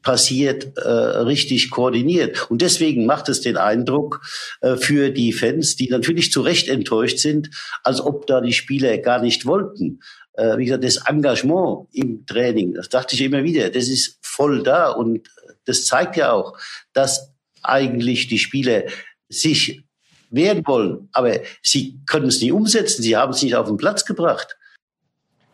[0.02, 2.50] passiert äh, richtig koordiniert.
[2.52, 4.22] Und deswegen macht es den Eindruck
[4.62, 7.50] äh, für die Fans, die natürlich zu Recht enttäuscht sind,
[7.84, 10.02] als ob da die Spieler gar nicht wollten.
[10.34, 14.62] Äh, wie gesagt, das Engagement im Training, das dachte ich immer wieder, das ist voll
[14.62, 15.30] da und
[15.66, 16.58] das zeigt ja auch,
[16.92, 18.84] dass eigentlich die Spieler
[19.30, 19.86] sich
[20.34, 23.02] werden wollen, aber sie können es nicht umsetzen.
[23.02, 24.58] Sie haben es nicht auf den Platz gebracht.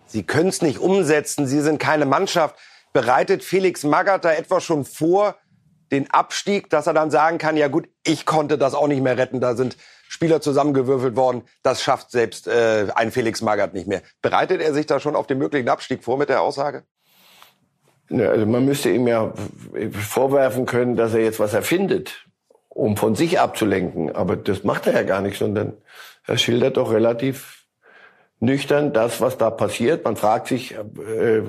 [0.07, 1.45] Sie können es nicht umsetzen.
[1.45, 2.55] Sie sind keine Mannschaft.
[2.93, 5.35] Bereitet Felix Magath da etwa schon vor
[5.91, 9.17] den Abstieg, dass er dann sagen kann, ja gut, ich konnte das auch nicht mehr
[9.17, 9.39] retten.
[9.39, 11.43] Da sind Spieler zusammengewürfelt worden.
[11.61, 14.01] Das schafft selbst äh, ein Felix Magath nicht mehr.
[14.21, 16.83] Bereitet er sich da schon auf den möglichen Abstieg vor mit der Aussage?
[18.09, 19.33] Ja, also man müsste ihm ja
[19.91, 22.25] vorwerfen können, dass er jetzt was erfindet
[22.79, 24.15] um von sich abzulenken.
[24.15, 25.73] Aber das macht er ja gar nicht, sondern
[26.25, 27.59] er schildert doch relativ
[28.39, 30.05] nüchtern das, was da passiert.
[30.05, 31.41] Man fragt sich, äh,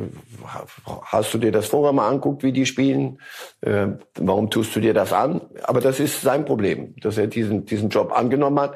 [1.05, 3.21] hast du dir das vorher mal anguckt, wie die spielen?
[3.61, 3.89] Äh,
[4.19, 5.41] warum tust du dir das an?
[5.63, 8.75] Aber das ist sein Problem, dass er diesen, diesen Job angenommen hat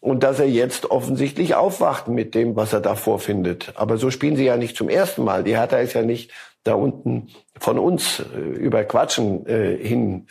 [0.00, 3.72] und dass er jetzt offensichtlich aufwacht mit dem, was er da vorfindet.
[3.76, 5.44] Aber so spielen sie ja nicht zum ersten Mal.
[5.44, 6.30] Die Hertha ist ja nicht
[6.64, 10.26] da unten von uns äh, über Quatschen äh, hin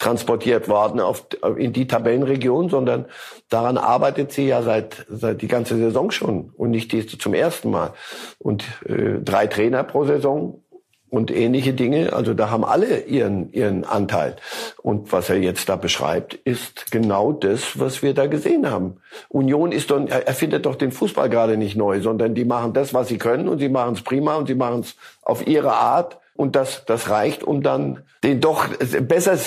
[0.00, 3.04] transportiert worden auf, in die Tabellenregion, sondern
[3.50, 7.70] daran arbeitet sie ja seit, seit die ganze Saison schon und nicht die zum ersten
[7.70, 7.92] Mal.
[8.38, 10.62] Und äh, drei Trainer pro Saison
[11.10, 12.12] und ähnliche Dinge.
[12.12, 14.36] Also da haben alle ihren, ihren Anteil.
[14.82, 18.96] Und was er jetzt da beschreibt, ist genau das, was wir da gesehen haben.
[19.28, 22.94] Union ist doch, er findet doch den Fußball gerade nicht neu, sondern die machen das,
[22.94, 26.18] was sie können und sie machen es prima und sie machen es auf ihre Art
[26.40, 28.66] und das, das reicht, um dann den doch
[29.02, 29.38] besser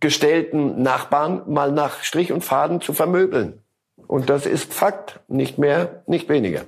[0.00, 3.62] gestellten Nachbarn mal nach Strich und Faden zu vermöbeln.
[4.06, 6.66] Und das ist Fakt, nicht mehr, nicht weniger.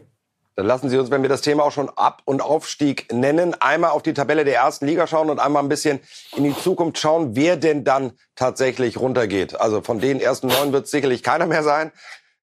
[0.56, 3.90] Dann lassen Sie uns, wenn wir das Thema auch schon Ab- und Aufstieg nennen, einmal
[3.90, 6.00] auf die Tabelle der ersten Liga schauen und einmal ein bisschen
[6.34, 9.60] in die Zukunft schauen, wer denn dann tatsächlich runtergeht.
[9.60, 11.92] Also von den ersten neun wird sicherlich keiner mehr sein.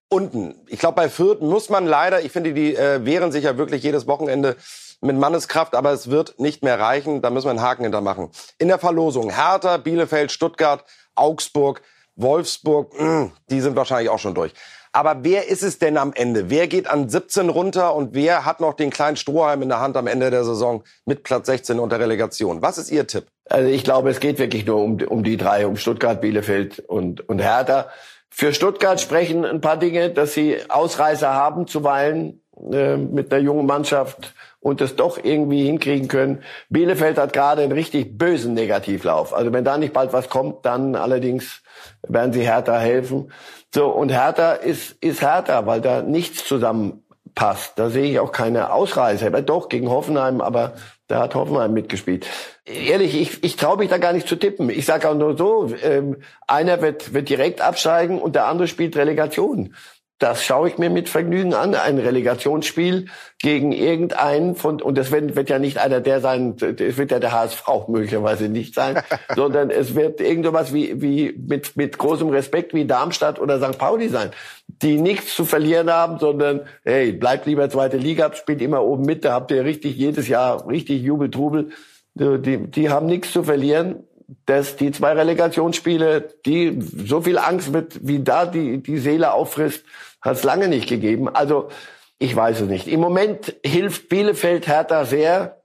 [0.10, 3.58] Unten, ich glaube, bei Fürth muss man leider, ich finde, die äh, wehren sich ja
[3.58, 4.58] wirklich jedes Wochenende
[5.02, 7.22] mit Manneskraft, aber es wird nicht mehr reichen.
[7.22, 8.30] Da müssen wir einen Haken hintermachen.
[8.58, 10.84] In der Verlosung Hertha, Bielefeld, Stuttgart,
[11.16, 11.82] Augsburg,
[12.16, 14.54] Wolfsburg, mm, die sind wahrscheinlich auch schon durch.
[14.92, 16.50] Aber wer ist es denn am Ende?
[16.50, 19.96] Wer geht an 17 runter und wer hat noch den kleinen Strohhalm in der Hand
[19.96, 22.62] am Ende der Saison mit Platz 16 unter Relegation?
[22.62, 23.28] Was ist Ihr Tipp?
[23.46, 27.28] Also ich glaube, es geht wirklich nur um, um die drei, um Stuttgart, Bielefeld und,
[27.30, 27.90] und Hertha.
[28.30, 33.65] Für Stuttgart sprechen ein paar Dinge, dass sie Ausreißer haben zuweilen äh, mit einer jungen
[33.65, 36.43] Mannschaft und es doch irgendwie hinkriegen können.
[36.69, 39.34] Bielefeld hat gerade einen richtig bösen Negativlauf.
[39.34, 41.62] Also wenn da nicht bald was kommt, dann allerdings
[42.08, 43.32] werden sie Hertha helfen.
[43.74, 47.74] So, und Hertha ist, ist Hertha, weil da nichts zusammenpasst.
[47.78, 49.30] Da sehe ich auch keine Ausreißer.
[49.43, 50.74] Doch, gegen Hoffenheim, aber
[51.08, 52.28] da hat Hoffenheim mitgespielt.
[52.65, 54.69] Ehrlich, ich, ich traue mich da gar nicht zu tippen.
[54.69, 56.17] Ich sage auch nur so, ähm,
[56.48, 59.74] einer wird, wird direkt absteigen und der andere spielt Relegation
[60.20, 61.74] das schaue ich mir mit Vergnügen an.
[61.74, 63.06] Ein Relegationsspiel
[63.42, 67.20] gegen irgendeinen von, und das wird, wird ja nicht einer der sein, es wird ja
[67.20, 69.02] der HSV möglicherweise nicht sein,
[69.36, 73.78] sondern es wird irgendwas wie, wie mit, mit großem Respekt wie Darmstadt oder St.
[73.78, 74.32] Pauli sein,
[74.68, 79.24] die nichts zu verlieren haben, sondern, hey, bleibt lieber zweite Liga, spielt immer oben mit,
[79.24, 81.70] da habt ihr richtig jedes Jahr richtig Jubeltrubel.
[82.16, 84.04] Die, die haben nichts zu verlieren
[84.46, 89.84] dass die zwei Relegationsspiele, die so viel Angst mit, wie da die, die Seele auffrisst,
[90.22, 91.30] hat es lange nicht gegeben.
[91.30, 91.70] Also
[92.18, 92.88] ich weiß es nicht.
[92.88, 95.62] Im Moment hilft Bielefeld Hertha sehr,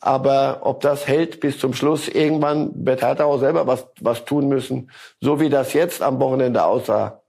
[0.00, 4.48] aber ob das hält bis zum Schluss, irgendwann wird Hertha auch selber was, was tun
[4.48, 7.22] müssen, so wie das jetzt am Wochenende aussah.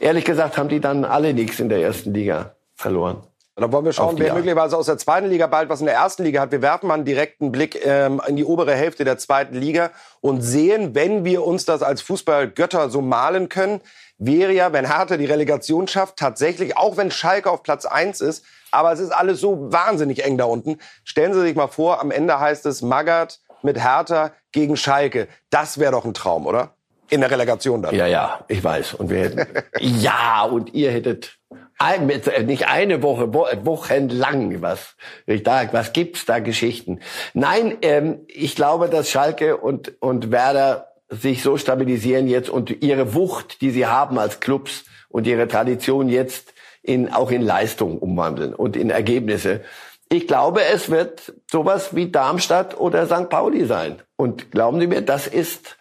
[0.00, 3.22] Ehrlich gesagt haben die dann alle nichts in der ersten Liga verloren.
[3.62, 6.24] Da wollen wir schauen, wer möglicherweise aus der zweiten Liga bald was in der ersten
[6.24, 6.50] Liga hat.
[6.50, 10.42] Wir werfen mal einen direkten Blick ähm, in die obere Hälfte der zweiten Liga und
[10.42, 13.80] sehen, wenn wir uns das als Fußballgötter so malen können,
[14.18, 18.44] wäre ja, wenn Hertha die Relegation schafft, tatsächlich, auch wenn Schalke auf Platz 1 ist,
[18.72, 20.78] aber es ist alles so wahnsinnig eng da unten.
[21.04, 25.28] Stellen Sie sich mal vor, am Ende heißt es Magath mit Hertha gegen Schalke.
[25.50, 26.74] Das wäre doch ein Traum, oder?
[27.10, 27.94] In der Relegation dann.
[27.94, 28.94] Ja, ja, ich weiß.
[28.94, 29.46] Und wir hätten,
[29.78, 31.38] ja, und ihr hättet
[31.82, 34.96] ein, äh, nicht eine Woche, wo, wochenlang was.
[35.26, 37.00] Da, was gibt's da Geschichten?
[37.34, 43.14] Nein, ähm, ich glaube, dass Schalke und und Werder sich so stabilisieren jetzt und ihre
[43.14, 48.54] Wucht, die sie haben als Clubs und ihre Tradition jetzt in, auch in Leistung umwandeln
[48.54, 49.60] und in Ergebnisse.
[50.08, 53.28] Ich glaube, es wird sowas wie Darmstadt oder St.
[53.28, 54.02] Pauli sein.
[54.16, 55.76] Und glauben Sie mir, das ist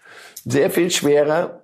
[0.46, 1.61] sehr viel schwerer,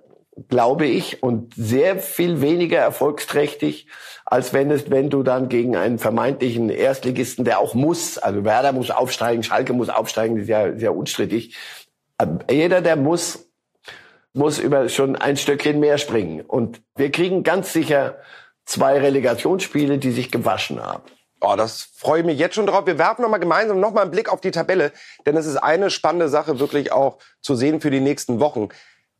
[0.48, 3.86] glaube ich, und sehr viel weniger erfolgsträchtig,
[4.24, 8.72] als wenn es, wenn du dann gegen einen vermeintlichen Erstligisten, der auch muss, also Werder
[8.72, 11.56] muss aufsteigen, Schalke muss aufsteigen, das ist ja sehr unstrittig.
[12.50, 13.48] Jeder, der muss,
[14.34, 16.42] muss über schon ein Stückchen mehr springen.
[16.42, 18.18] Und wir kriegen ganz sicher
[18.64, 21.04] zwei Relegationsspiele, die sich gewaschen haben.
[21.40, 22.86] Oh, das freue ich mich jetzt schon drauf.
[22.86, 24.92] Wir werfen noch mal gemeinsam noch mal einen Blick auf die Tabelle,
[25.24, 28.68] denn es ist eine spannende Sache wirklich auch zu sehen für die nächsten Wochen,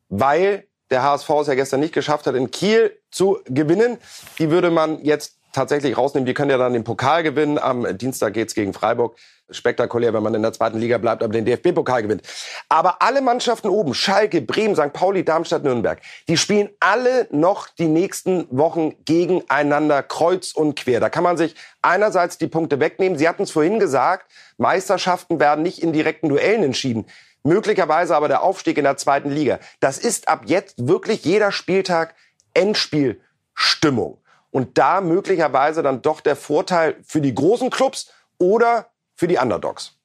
[0.08, 3.98] weil der HSV es ja gestern nicht geschafft hat, in Kiel zu gewinnen.
[4.38, 6.26] Die würde man jetzt tatsächlich rausnehmen.
[6.26, 7.58] Die können ja dann den Pokal gewinnen.
[7.58, 9.16] Am Dienstag geht's gegen Freiburg
[9.50, 12.22] spektakulär, wenn man in der zweiten Liga bleibt, aber den DFB-Pokal gewinnt.
[12.68, 14.92] Aber alle Mannschaften oben, Schalke, Bremen, St.
[14.92, 21.00] Pauli, Darmstadt, Nürnberg, die spielen alle noch die nächsten Wochen gegeneinander kreuz und quer.
[21.00, 23.18] Da kann man sich einerseits die Punkte wegnehmen.
[23.18, 27.06] Sie hatten es vorhin gesagt, Meisterschaften werden nicht in direkten Duellen entschieden.
[27.42, 29.58] Möglicherweise aber der Aufstieg in der zweiten Liga.
[29.80, 32.14] Das ist ab jetzt wirklich jeder Spieltag
[32.54, 34.18] Endspielstimmung.
[34.50, 39.98] Und da möglicherweise dann doch der Vorteil für die großen Clubs oder für die Underdogs?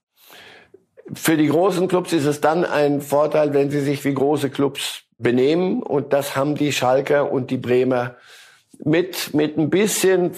[1.14, 5.04] Für die großen Clubs ist es dann ein Vorteil, wenn sie sich wie große Clubs
[5.18, 5.84] benehmen.
[5.84, 8.16] Und das haben die Schalker und die Bremer
[8.80, 10.32] mit, mit ein bisschen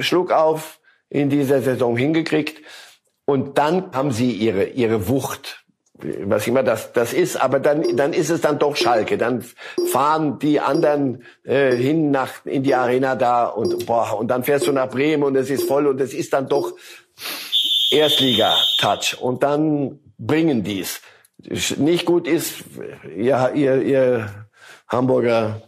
[0.00, 2.62] Schluck auf in dieser Saison hingekriegt.
[3.24, 5.59] Und dann haben sie ihre, ihre Wucht
[6.24, 9.18] was immer das, das ist, aber dann, dann ist es dann doch Schalke.
[9.18, 9.44] Dann
[9.90, 14.66] fahren die anderen äh, hin nach in die Arena da und boah, und dann fährst
[14.66, 16.72] du nach Bremen und es ist voll und es ist dann doch
[17.90, 21.00] Erstliga-Touch und dann bringen die's.
[21.76, 22.64] Nicht gut ist,
[23.16, 24.46] ihr, ihr, ihr
[24.88, 25.62] Hamburger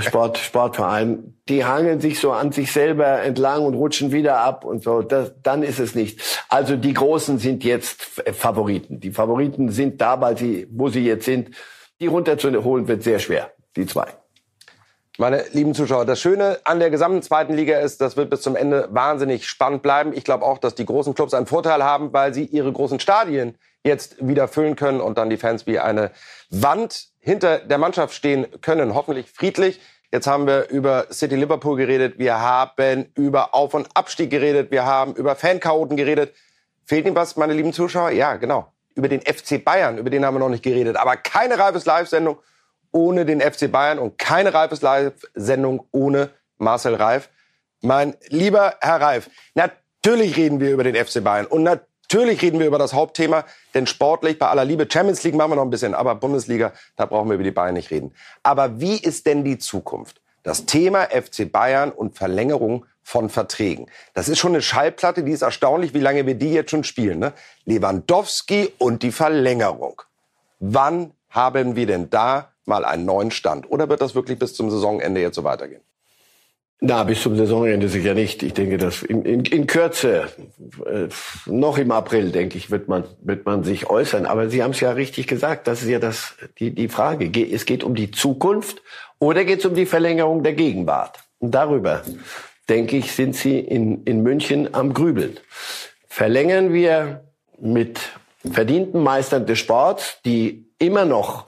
[0.00, 4.82] Sport, Sportverein, die hangeln sich so an sich selber entlang und rutschen wieder ab und
[4.82, 5.02] so.
[5.02, 6.20] Das, dann ist es nicht.
[6.48, 9.00] Also die Großen sind jetzt Favoriten.
[9.00, 11.50] Die Favoriten sind da, weil sie, wo sie jetzt sind.
[12.00, 13.52] Die runterzuholen wird sehr schwer.
[13.76, 14.06] Die zwei.
[15.18, 18.54] Meine lieben Zuschauer, das Schöne an der gesamten zweiten Liga ist, das wird bis zum
[18.54, 20.12] Ende wahnsinnig spannend bleiben.
[20.12, 23.56] Ich glaube auch, dass die großen Clubs einen Vorteil haben, weil sie ihre großen Stadien
[23.86, 26.10] jetzt wieder füllen können und dann die Fans wie eine
[26.50, 28.94] Wand hinter der Mannschaft stehen können.
[28.94, 29.80] Hoffentlich friedlich.
[30.12, 32.18] Jetzt haben wir über City Liverpool geredet.
[32.18, 34.70] Wir haben über Auf- und Abstieg geredet.
[34.70, 36.34] Wir haben über Fanchaoten geredet.
[36.84, 38.10] Fehlt Ihnen was, meine lieben Zuschauer?
[38.10, 38.72] Ja, genau.
[38.94, 40.96] Über den FC Bayern, über den haben wir noch nicht geredet.
[40.96, 42.38] Aber keine Reifes Live-Sendung
[42.92, 47.28] ohne den FC Bayern und keine Reifes Live-Sendung ohne Marcel Reif.
[47.82, 52.66] Mein lieber Herr Reif, natürlich reden wir über den FC Bayern und Natürlich reden wir
[52.66, 55.94] über das Hauptthema, denn sportlich bei aller Liebe, Champions League machen wir noch ein bisschen,
[55.94, 58.14] aber Bundesliga, da brauchen wir über die Bayern nicht reden.
[58.42, 60.20] Aber wie ist denn die Zukunft?
[60.42, 63.86] Das Thema FC Bayern und Verlängerung von Verträgen.
[64.14, 67.18] Das ist schon eine Schallplatte, die ist erstaunlich, wie lange wir die jetzt schon spielen.
[67.18, 67.32] Ne?
[67.64, 70.02] Lewandowski und die Verlängerung.
[70.58, 73.70] Wann haben wir denn da mal einen neuen Stand?
[73.70, 75.82] Oder wird das wirklich bis zum Saisonende jetzt so weitergehen?
[76.80, 78.42] Na, bis zum Saisonende sicher nicht.
[78.42, 80.28] Ich denke, dass in, in, in Kürze,
[80.84, 81.08] äh,
[81.46, 84.26] noch im April, denke ich, wird man, wird man sich äußern.
[84.26, 85.66] Aber Sie haben es ja richtig gesagt.
[85.68, 87.30] Das ist ja das, die, die Frage.
[87.50, 88.82] Es geht um die Zukunft
[89.18, 91.18] oder geht es um die Verlängerung der Gegenwart?
[91.38, 92.02] Und darüber,
[92.68, 95.38] denke ich, sind Sie in, in München am Grübeln.
[96.08, 97.24] Verlängern wir
[97.58, 98.00] mit
[98.52, 101.46] verdienten Meistern des Sports, die immer noch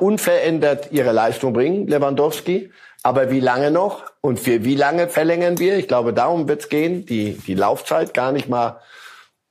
[0.00, 2.70] unverändert ihre Leistung bringen, Lewandowski,
[3.04, 4.02] aber wie lange noch?
[4.22, 5.76] Und für wie lange verlängern wir?
[5.76, 7.04] Ich glaube, darum wird es gehen.
[7.04, 8.80] Die, die Laufzeit gar nicht mal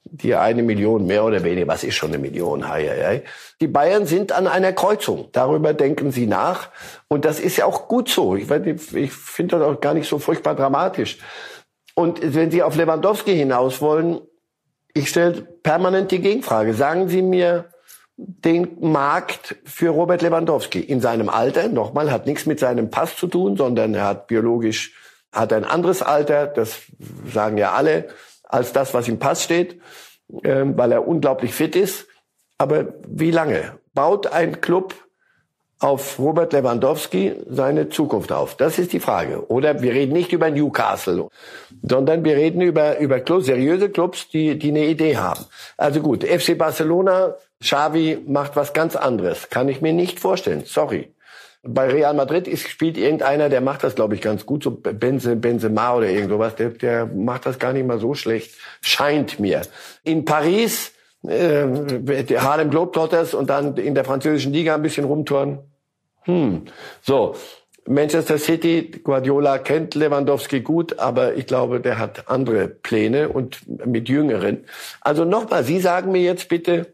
[0.06, 1.68] die eine Million mehr oder weniger.
[1.68, 2.68] Was ist schon eine Million?
[2.68, 3.24] Hei, hei.
[3.62, 5.30] Die Bayern sind an einer Kreuzung.
[5.32, 6.70] Darüber denken sie nach.
[7.08, 8.36] Und das ist ja auch gut so.
[8.36, 11.20] Ich, ich finde das auch gar nicht so furchtbar dramatisch.
[11.94, 14.20] Und wenn Sie auf Lewandowski hinaus wollen,
[14.96, 16.74] ich stelle permanent die Gegenfrage.
[16.74, 17.66] Sagen Sie mir,
[18.16, 21.68] den Markt für Robert Lewandowski in seinem Alter.
[21.68, 24.94] Nochmal, hat nichts mit seinem Pass zu tun, sondern er hat biologisch,
[25.32, 26.82] hat ein anderes Alter, das
[27.32, 28.10] sagen ja alle,
[28.44, 29.82] als das, was im Pass steht,
[30.44, 32.08] ähm, weil er unglaublich fit ist.
[32.60, 34.94] Aber wie lange baut ein Club
[35.80, 38.56] auf Robert Lewandowski seine Zukunft auf?
[38.56, 39.50] Das ist die Frage.
[39.50, 41.30] Oder wir reden nicht über Newcastle,
[41.82, 45.46] sondern wir reden über, über Clubs, seriöse Clubs, die, die eine Idee haben.
[45.78, 49.50] Also gut, FC Barcelona Xavi macht was ganz anderes.
[49.50, 50.64] Kann ich mir nicht vorstellen.
[50.66, 51.14] Sorry.
[51.66, 55.38] Bei Real Madrid ist, spielt irgendeiner, der macht das, glaube ich, ganz gut, so Benze,
[55.38, 56.56] Benzema oder irgend sowas.
[56.56, 58.56] Der, der macht das gar nicht mal so schlecht.
[58.82, 59.62] Scheint mir.
[60.04, 60.92] In Paris,
[61.26, 61.66] äh,
[62.36, 65.60] Harlem Globetrotters und dann in der französischen Liga ein bisschen rumtouren.
[66.24, 66.64] Hm.
[67.02, 67.36] So.
[67.86, 74.08] Manchester City, Guardiola kennt Lewandowski gut, aber ich glaube, der hat andere Pläne und mit
[74.08, 74.66] Jüngeren.
[75.02, 76.94] Also nochmal, Sie sagen mir jetzt bitte,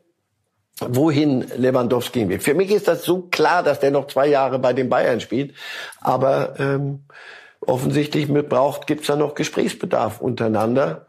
[0.81, 2.39] wohin Lewandowski gehen will.
[2.39, 5.53] Für mich ist das so klar, dass der noch zwei Jahre bei den Bayern spielt.
[6.01, 7.05] Aber ähm,
[7.61, 11.05] offensichtlich braucht gibt's da noch Gesprächsbedarf untereinander.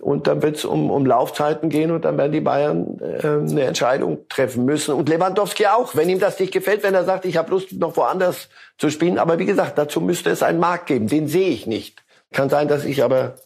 [0.00, 4.28] Und dann wird's um, um Laufzeiten gehen und dann werden die Bayern äh, eine Entscheidung
[4.28, 4.94] treffen müssen.
[4.94, 7.96] Und Lewandowski auch, wenn ihm das nicht gefällt, wenn er sagt, ich habe Lust, noch
[7.96, 9.18] woanders zu spielen.
[9.18, 11.06] Aber wie gesagt, dazu müsste es einen Markt geben.
[11.06, 12.02] Den sehe ich nicht.
[12.32, 13.36] Kann sein, dass ich aber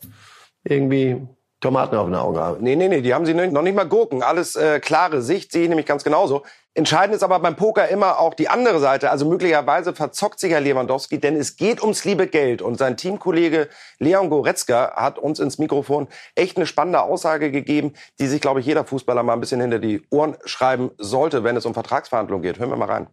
[0.64, 1.28] irgendwie
[1.60, 2.62] Tomaten auf den Augen haben.
[2.62, 4.22] Nee, nee, nee, die haben sie noch nicht mal Gurken.
[4.22, 6.44] Alles äh, klare Sicht, sehe ich nämlich ganz genauso.
[6.74, 9.10] Entscheidend ist aber beim Poker immer auch die andere Seite.
[9.10, 12.62] Also möglicherweise verzockt sich Herr Lewandowski, denn es geht ums liebe Geld.
[12.62, 13.68] Und sein Teamkollege
[13.98, 18.66] Leon Goretzka hat uns ins Mikrofon echt eine spannende Aussage gegeben, die sich, glaube ich,
[18.66, 22.60] jeder Fußballer mal ein bisschen hinter die Ohren schreiben sollte, wenn es um Vertragsverhandlungen geht.
[22.60, 23.08] Hören wir mal rein.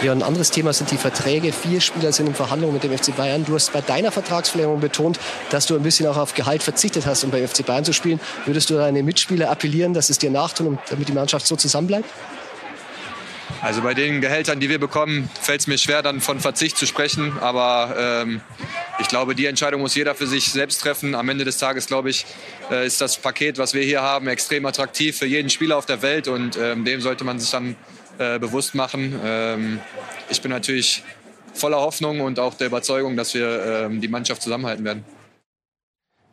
[0.00, 1.52] Ja, ein anderes Thema sind die Verträge.
[1.52, 3.44] Vier Spieler sind in Verhandlungen mit dem FC Bayern.
[3.44, 5.18] Du hast bei deiner Vertragsverlängerung betont,
[5.50, 8.20] dass du ein bisschen auch auf Gehalt verzichtet hast, um bei FC Bayern zu spielen.
[8.46, 12.08] Würdest du deine Mitspieler appellieren, dass es dir nachtun, damit die Mannschaft so zusammenbleibt?
[13.60, 16.86] Also bei den Gehältern, die wir bekommen, fällt es mir schwer, dann von Verzicht zu
[16.86, 17.36] sprechen.
[17.40, 18.40] Aber ähm,
[19.00, 21.16] ich glaube, die Entscheidung muss jeder für sich selbst treffen.
[21.16, 22.24] Am Ende des Tages, glaube ich,
[22.70, 26.02] äh, ist das Paket, was wir hier haben, extrem attraktiv für jeden Spieler auf der
[26.02, 26.28] Welt.
[26.28, 27.74] Und ähm, dem sollte man sich dann
[28.18, 29.18] äh, bewusst machen.
[29.24, 29.80] Ähm,
[30.28, 31.02] ich bin natürlich
[31.54, 35.04] voller Hoffnung und auch der Überzeugung, dass wir ähm, die Mannschaft zusammenhalten werden.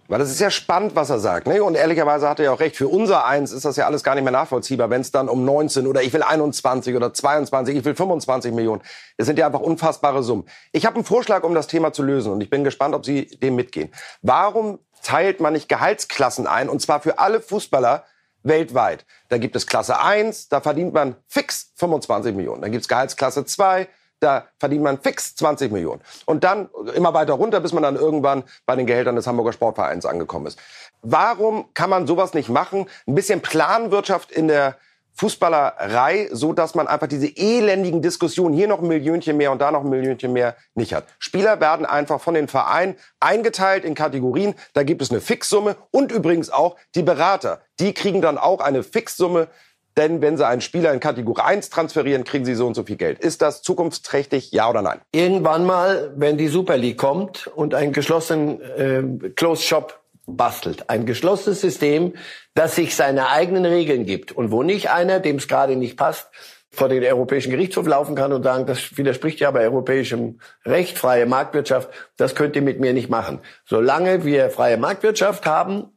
[0.07, 1.47] Weil das ist ja spannend, was er sagt.
[1.47, 1.63] Ne?
[1.63, 2.75] Und ehrlicherweise hat er ja auch recht.
[2.75, 5.45] Für unser Eins ist das ja alles gar nicht mehr nachvollziehbar, wenn es dann um
[5.45, 8.83] 19 oder ich will 21 oder 22, ich will 25 Millionen.
[9.17, 10.45] Das sind ja einfach unfassbare Summen.
[10.71, 12.31] Ich habe einen Vorschlag, um das Thema zu lösen.
[12.31, 13.89] Und ich bin gespannt, ob Sie dem mitgehen.
[14.21, 16.69] Warum teilt man nicht Gehaltsklassen ein?
[16.69, 18.03] Und zwar für alle Fußballer,
[18.45, 19.05] weltweit.
[19.29, 22.61] Da gibt es Klasse 1, da verdient man fix 25 Millionen.
[22.61, 23.87] Dann gibt es Gehaltsklasse 2,
[24.19, 26.01] da verdient man fix 20 Millionen.
[26.25, 30.05] Und dann immer weiter runter, bis man dann irgendwann bei den Gehältern des Hamburger Sportvereins
[30.05, 30.59] angekommen ist.
[31.01, 32.87] Warum kann man sowas nicht machen?
[33.07, 34.77] Ein bisschen Planwirtschaft in der
[35.15, 39.71] Fußballerei, so dass man einfach diese elendigen Diskussionen, hier noch ein Millionchen mehr und da
[39.71, 41.05] noch ein Millionchen mehr, nicht hat.
[41.19, 44.55] Spieler werden einfach von den Vereinen eingeteilt in Kategorien.
[44.73, 47.61] Da gibt es eine Fixsumme und übrigens auch die Berater.
[47.79, 49.47] Die kriegen dann auch eine Fixsumme,
[49.97, 52.97] denn wenn sie einen Spieler in Kategorie 1 transferieren, kriegen sie so und so viel
[52.97, 53.19] Geld.
[53.19, 54.99] Ist das zukunftsträchtig, ja oder nein?
[55.13, 60.89] Irgendwann mal, wenn die Super League kommt und ein geschlossenen äh, Closed Shop bastelt.
[60.89, 62.13] Ein geschlossenes System,
[62.53, 66.29] das sich seine eigenen Regeln gibt und wo nicht einer, dem es gerade nicht passt,
[66.71, 71.25] vor den Europäischen Gerichtshof laufen kann und sagen, das widerspricht ja bei europäischem Recht, freie
[71.25, 73.39] Marktwirtschaft, das könnt ihr mit mir nicht machen.
[73.65, 75.89] Solange wir freie Marktwirtschaft haben,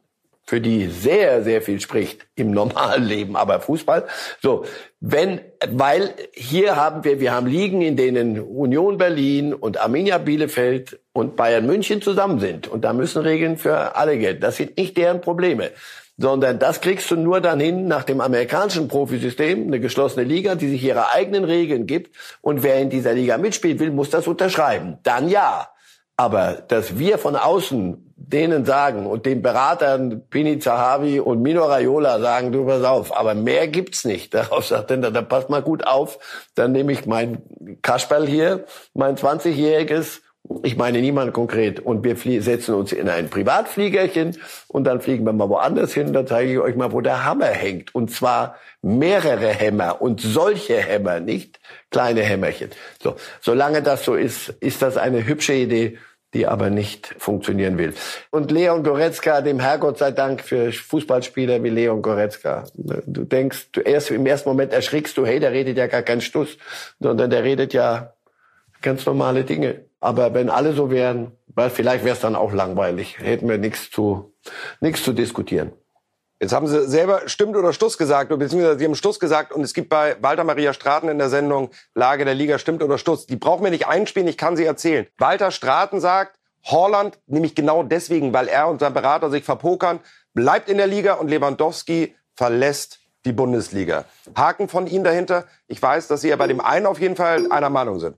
[0.49, 4.07] für die sehr, sehr viel spricht im normalen Leben, aber Fußball.
[4.41, 4.65] So,
[4.99, 10.99] wenn, weil hier haben wir, wir haben Ligen, in denen Union Berlin und Arminia Bielefeld
[11.19, 12.67] und Bayern München zusammen sind.
[12.67, 14.41] Und da müssen Regeln für alle gelten.
[14.41, 15.71] Das sind nicht deren Probleme
[16.19, 20.67] sondern das kriegst du nur dann hin nach dem amerikanischen Profisystem, eine geschlossene Liga, die
[20.67, 24.97] sich ihre eigenen Regeln gibt und wer in dieser Liga mitspielen will, muss das unterschreiben.
[25.03, 25.69] Dann ja.
[26.17, 32.19] Aber dass wir von außen denen sagen und den Beratern Pini Zahavi und Mino Raiola
[32.19, 34.33] sagen, du pass auf, aber mehr gibt's nicht.
[34.33, 36.19] Darauf sagt er, dann passt mal gut auf,
[36.55, 37.41] dann nehme ich mein
[37.81, 40.19] Kasperl hier, mein 20-jähriges
[40.63, 41.79] ich meine niemand konkret.
[41.79, 44.37] Und wir setzen uns in ein Privatfliegerchen
[44.67, 46.13] und dann fliegen wir mal woanders hin.
[46.13, 47.93] Da zeige ich euch mal, wo der Hammer hängt.
[47.93, 51.59] Und zwar mehrere Hämmer und solche Hämmer, nicht
[51.91, 52.69] kleine Hämmerchen.
[53.01, 55.97] So, solange das so ist, ist das eine hübsche Idee,
[56.33, 57.93] die aber nicht funktionieren will.
[58.29, 62.65] Und Leon Goretzka, dem Herrgott sei Dank für Fußballspieler wie Leon Goretzka.
[62.75, 66.21] Du denkst, du erst im ersten Moment erschrickst du, hey, der redet ja gar keinen
[66.21, 66.57] Stuss,
[66.99, 68.13] sondern der redet ja
[68.81, 69.88] ganz normale Dinge.
[69.99, 73.91] Aber wenn alle so wären, weil vielleicht wäre es dann auch langweilig, hätten wir nichts
[73.91, 74.33] zu,
[74.79, 75.73] nichts zu diskutieren.
[76.41, 79.73] Jetzt haben Sie selber Stimmt oder Stuss gesagt, beziehungsweise Sie haben Stuss gesagt und es
[79.73, 83.25] gibt bei Walter Maria Straten in der Sendung Lage der Liga Stimmt oder Stuss.
[83.25, 85.05] Die brauchen wir nicht einspielen, ich kann sie erzählen.
[85.17, 89.99] Walter Straten sagt, Holland, nämlich genau deswegen, weil er und sein Berater sich verpokern,
[90.33, 94.05] bleibt in der Liga und Lewandowski verlässt die Bundesliga.
[94.33, 95.43] Haken von Ihnen dahinter.
[95.67, 98.15] Ich weiß, dass Sie ja bei dem einen auf jeden Fall einer Meinung sind.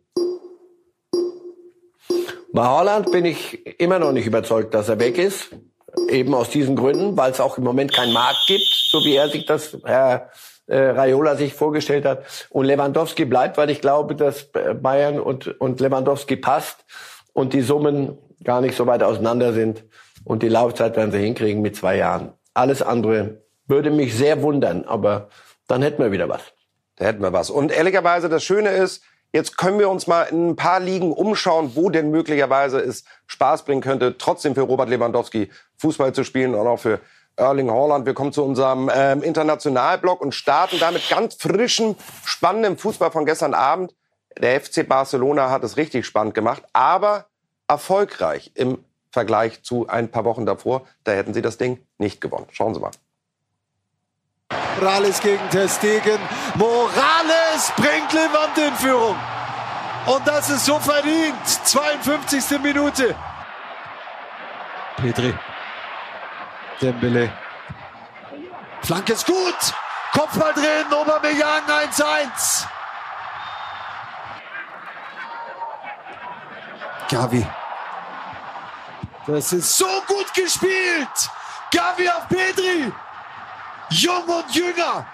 [2.54, 5.50] Bei Holland bin ich immer noch nicht überzeugt, dass er weg ist.
[6.10, 9.30] Eben aus diesen Gründen, weil es auch im Moment keinen Markt gibt, so wie er
[9.30, 10.30] sich das, Herr
[10.68, 12.24] äh, Raiola sich vorgestellt hat.
[12.50, 14.50] Und Lewandowski bleibt, weil ich glaube, dass
[14.82, 16.86] Bayern und, und Lewandowski passt
[17.34, 19.84] und die Summen gar nicht so weit auseinander sind.
[20.24, 22.34] Und die Laufzeit werden sie hinkriegen mit zwei Jahren.
[22.54, 25.30] Alles andere würde mich sehr wundern, aber
[25.68, 26.42] dann hätten wir wieder was.
[26.98, 27.50] Da hätten wir was.
[27.50, 29.04] Und ehrlicherweise, das Schöne ist,
[29.34, 33.64] Jetzt können wir uns mal in ein paar Ligen umschauen, wo denn möglicherweise es Spaß
[33.64, 37.00] bringen könnte, trotzdem für Robert Lewandowski Fußball zu spielen und auch für
[37.38, 38.06] Erling Haaland.
[38.06, 43.54] Wir kommen zu unserem ähm, Internationalblock und starten damit ganz frischem, spannendem Fußball von gestern
[43.54, 43.96] Abend.
[44.38, 47.28] Der FC Barcelona hat es richtig spannend gemacht, aber
[47.68, 50.84] erfolgreich im Vergleich zu ein paar Wochen davor.
[51.04, 52.48] Da hätten sie das Ding nicht gewonnen.
[52.52, 52.92] Schauen Sie mal.
[54.78, 56.20] Morales gegen Testegen.
[56.56, 57.41] Morales
[57.76, 59.18] bringt Levant in Führung.
[60.06, 61.48] Und das ist so verdient.
[61.66, 62.60] 52.
[62.62, 63.16] Minute.
[64.98, 65.38] Petri.
[66.82, 67.32] Dembele.
[68.82, 69.74] Flanke ist gut.
[70.14, 70.92] Kopfball drehen.
[70.92, 72.66] Aubameyang 1-1.
[77.10, 77.46] Gavi.
[79.28, 81.30] Das ist so gut gespielt.
[81.72, 82.92] Gavi auf Petri.
[83.92, 85.06] Jung und Jünger,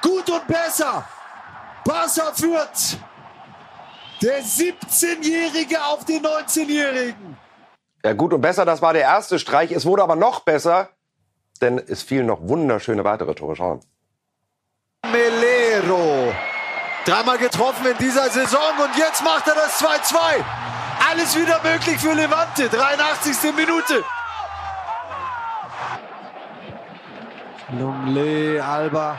[0.00, 1.04] gut und besser.
[1.84, 2.98] Barca führt.
[4.22, 7.36] Der 17-Jährige auf den 19-Jährigen.
[8.04, 9.70] Ja, gut und besser, das war der erste Streich.
[9.70, 10.90] Es wurde aber noch besser,
[11.60, 13.56] denn es fielen noch wunderschöne weitere Tore.
[13.56, 13.80] Schauen.
[15.10, 16.32] Melero.
[17.04, 20.16] Dreimal getroffen in dieser Saison und jetzt macht er das 2-2.
[21.10, 22.68] Alles wieder möglich für Levante.
[22.68, 23.54] 83.
[23.54, 24.04] Minute.
[27.78, 29.18] Longley, Alba.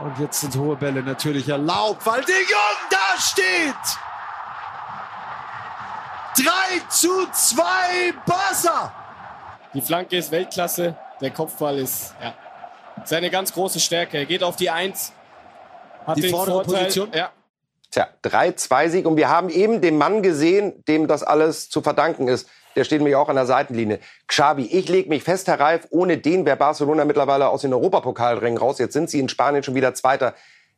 [0.00, 3.74] Und jetzt sind hohe Bälle natürlich erlaubt, weil de Jong da steht.
[6.36, 7.62] 3 zu 2
[8.26, 8.92] Barca.
[9.72, 10.96] Die Flanke ist Weltklasse.
[11.20, 12.34] Der Kopfball ist ja,
[13.04, 14.18] seine ganz große Stärke.
[14.18, 15.12] Er geht auf die Eins.
[16.04, 17.12] Hat die den vordere Vorteil, Position?
[17.14, 17.30] Ja.
[17.90, 19.06] Tja, 3-2-Sieg.
[19.06, 22.98] Und wir haben eben den Mann gesehen, dem das alles zu verdanken ist der steht
[22.98, 24.00] nämlich auch an der Seitenlinie.
[24.26, 28.58] Xavi, ich lege mich fest, Herr Reif, ohne den wäre Barcelona mittlerweile aus den Europapokalrängen
[28.58, 28.78] raus.
[28.78, 30.34] Jetzt sind sie in Spanien schon wieder Zweiter.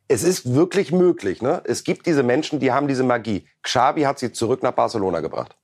[0.08, 1.42] Es ist wirklich möglich.
[1.42, 1.62] Ne?
[1.64, 3.46] Es gibt diese Menschen, die haben diese Magie.
[3.62, 5.56] Xavi hat sie zurück nach Barcelona gebracht.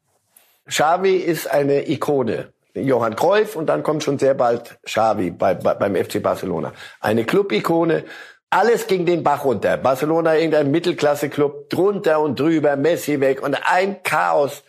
[0.66, 2.52] Xavi ist eine Ikone.
[2.74, 6.72] Johann Cruyff und dann kommt schon sehr bald Xavi bei, bei, beim FC Barcelona.
[7.00, 8.04] Eine Club-Ikone.
[8.48, 9.76] Alles ging den Bach runter.
[9.76, 14.62] Barcelona irgendein Mittelklasse-Club, drunter und drüber, Messi weg und ein Chaos.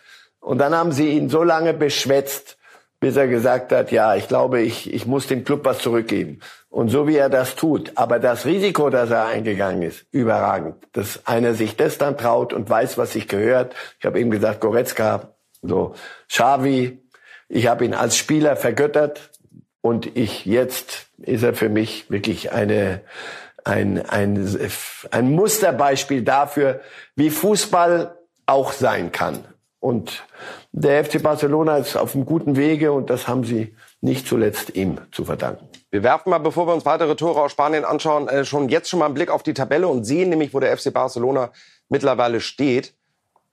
[0.44, 2.58] Und dann haben sie ihn so lange beschwätzt,
[3.00, 6.40] bis er gesagt hat, ja, ich glaube, ich, ich muss dem Club was zurückgeben.
[6.68, 10.76] Und so wie er das tut, aber das Risiko, das er eingegangen ist, überragend.
[10.92, 13.74] Dass einer sich das dann traut und weiß, was sich gehört.
[13.98, 15.30] Ich habe eben gesagt, Goretzka,
[15.62, 15.94] so
[16.28, 17.00] Xavi,
[17.48, 19.30] ich habe ihn als Spieler vergöttert
[19.80, 23.00] und ich jetzt ist er für mich wirklich eine
[23.64, 24.60] ein, ein,
[25.10, 26.80] ein Musterbeispiel dafür,
[27.16, 28.14] wie Fußball
[28.44, 29.46] auch sein kann.
[29.84, 30.24] Und
[30.72, 34.96] der FC Barcelona ist auf einem guten Wege und das haben sie nicht zuletzt ihm
[35.12, 35.68] zu verdanken.
[35.90, 39.00] Wir werfen mal, bevor wir uns weitere Tore aus Spanien anschauen, äh, schon jetzt schon
[39.00, 41.50] mal einen Blick auf die Tabelle und sehen nämlich, wo der FC Barcelona
[41.90, 42.94] mittlerweile steht.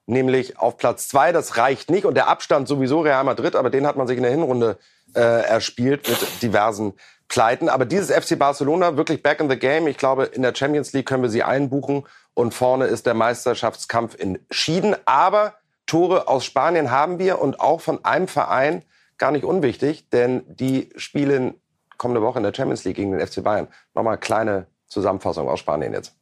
[0.05, 1.33] Nämlich auf Platz zwei.
[1.33, 2.05] Das reicht nicht.
[2.05, 4.77] Und der Abstand sowieso Real Madrid, aber den hat man sich in der Hinrunde
[5.13, 6.93] äh, erspielt mit diversen
[7.27, 7.67] Pleiten.
[7.67, 9.85] Aber dieses FC Barcelona wirklich back in the game.
[9.87, 12.05] Ich glaube, in der Champions League können wir sie einbuchen.
[12.33, 14.95] Und vorne ist der Meisterschaftskampf entschieden.
[15.03, 15.55] Aber
[15.91, 18.85] Tore aus Spanien haben wir und auch von einem Verein,
[19.17, 21.55] gar nicht unwichtig, denn die spielen
[21.97, 23.67] kommende Woche in der Champions League gegen den FC Bayern.
[23.93, 26.15] Nochmal kleine Zusammenfassung aus Spanien jetzt.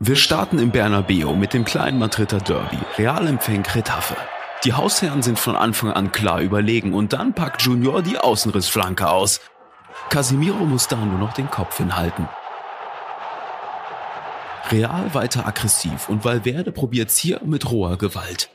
[0.00, 2.78] Wir starten im Bernabeu mit dem kleinen Madrider Derby.
[2.96, 4.16] Real empfängt Retafe.
[4.64, 9.40] Die Hausherren sind von Anfang an klar überlegen und dann packt Junior die Außenrissflanke aus.
[10.10, 12.28] Casimiro muss da nur noch den Kopf hinhalten.
[14.72, 18.50] Real weiter aggressiv und Valverde probiert's hier mit roher Gewalt.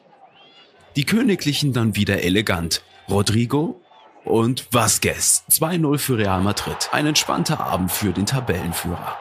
[0.95, 2.83] Die Königlichen dann wieder elegant.
[3.09, 3.81] Rodrigo
[4.25, 5.43] und Vasquez.
[5.49, 6.89] 2-0 für Real Madrid.
[6.91, 9.17] Ein entspannter Abend für den Tabellenführer.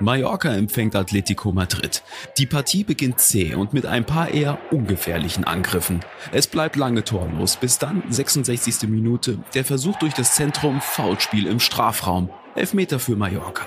[0.00, 2.02] Mallorca empfängt Atletico Madrid.
[2.38, 6.00] Die Partie beginnt zäh und mit ein paar eher ungefährlichen Angriffen.
[6.32, 8.88] Es bleibt lange torlos, bis dann 66.
[8.88, 12.30] Minute der Versuch durch das Zentrum Foulspiel im Strafraum.
[12.54, 13.66] Elfmeter für Mallorca.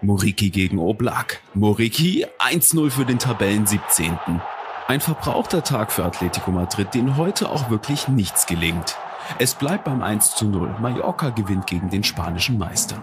[0.00, 1.42] Moriki gegen Oblak.
[1.54, 4.16] Moriki 1-0 für den Tabellen 17.
[4.86, 8.96] Ein verbrauchter Tag für Atletico Madrid, den heute auch wirklich nichts gelingt.
[9.40, 10.76] Es bleibt beim 1 0.
[10.80, 13.02] Mallorca gewinnt gegen den spanischen Meister.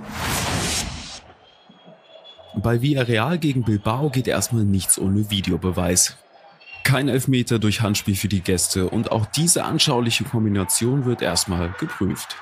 [2.56, 6.16] Bei Villarreal gegen Bilbao geht erstmal nichts ohne Videobeweis.
[6.86, 12.38] Kein Elfmeter durch Handspiel für die Gäste und auch diese anschauliche Kombination wird erstmal geprüft.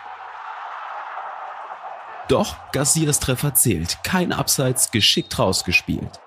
[2.30, 6.22] Doch Garcias Treffer zählt, kein Abseits, geschickt rausgespielt.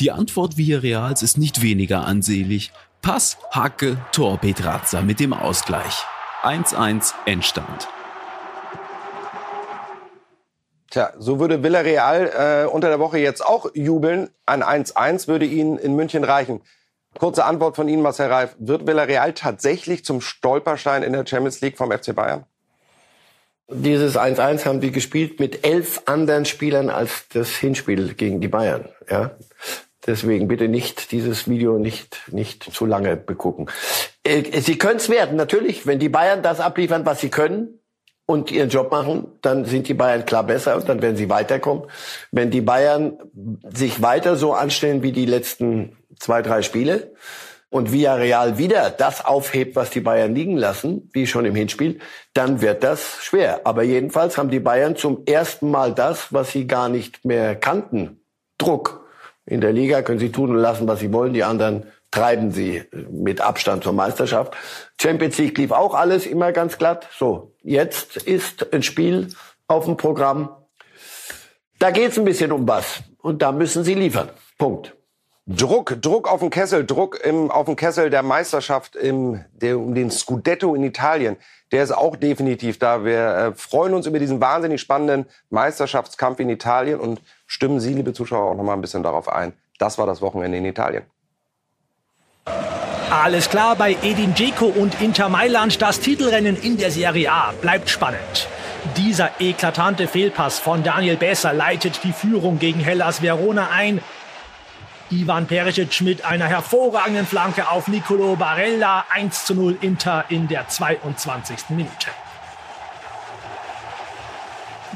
[0.00, 2.72] Die Antwort Villarreals ist nicht weniger ansehlich.
[3.02, 6.04] Pass, Hacke, Tor Petraza mit dem Ausgleich.
[6.42, 7.88] 1-1 Endstand.
[10.90, 14.30] Tja, so würde Villarreal äh, unter der Woche jetzt auch jubeln.
[14.46, 16.62] Ein 1-1 würde ihnen in München reichen.
[17.18, 18.54] Kurze Antwort von Ihnen, Marcel Reif.
[18.58, 22.44] Wird Villarreal tatsächlich zum Stolperstein in der Champions League vom FC Bayern?
[23.68, 28.88] Dieses 1-1 haben die gespielt mit elf anderen Spielern als das Hinspiel gegen die Bayern.
[29.10, 29.32] Ja?
[30.06, 33.68] Deswegen bitte nicht dieses Video nicht nicht zu lange begucken.
[34.22, 35.86] Äh, sie können es werden, natürlich.
[35.86, 37.80] Wenn die Bayern das abliefern, was sie können,
[38.26, 41.84] und ihren Job machen, dann sind die Bayern klar besser und dann werden sie weiterkommen.
[42.32, 43.18] Wenn die Bayern
[43.72, 47.12] sich weiter so anstellen wie die letzten zwei, drei Spiele
[47.70, 51.98] und Villarreal wieder das aufhebt, was die Bayern liegen lassen, wie schon im Hinspiel,
[52.32, 53.62] dann wird das schwer.
[53.64, 58.20] Aber jedenfalls haben die Bayern zum ersten Mal das, was sie gar nicht mehr kannten.
[58.58, 59.04] Druck.
[59.44, 61.32] In der Liga können sie tun und lassen, was sie wollen.
[61.32, 64.56] Die anderen treiben sie mit Abstand zur Meisterschaft.
[65.00, 67.06] Champions League lief auch alles immer ganz glatt.
[67.16, 69.28] So, jetzt ist ein Spiel
[69.68, 70.50] auf dem Programm.
[71.78, 73.02] Da geht's ein bisschen um was.
[73.20, 74.30] Und da müssen sie liefern.
[74.56, 74.95] Punkt.
[75.48, 79.94] Druck, Druck auf den Kessel, Druck im, auf den Kessel der Meisterschaft im, der, um
[79.94, 81.36] den Scudetto in Italien.
[81.70, 83.04] Der ist auch definitiv da.
[83.04, 88.12] Wir äh, freuen uns über diesen wahnsinnig spannenden Meisterschaftskampf in Italien und stimmen Sie, liebe
[88.12, 89.52] Zuschauer, auch noch mal ein bisschen darauf ein.
[89.78, 91.04] Das war das Wochenende in Italien.
[93.10, 95.80] Alles klar bei Edin Dzeko und Inter Mailand.
[95.80, 98.48] Das Titelrennen in der Serie A bleibt spannend.
[98.96, 104.00] Dieser eklatante Fehlpass von Daniel Besser leitet die Führung gegen Hellas Verona ein.
[105.10, 109.04] Ivan Perisic mit einer hervorragenden Flanke auf Nicolo Barella.
[109.14, 111.70] 1 zu 0 Inter in der 22.
[111.70, 112.08] Minute.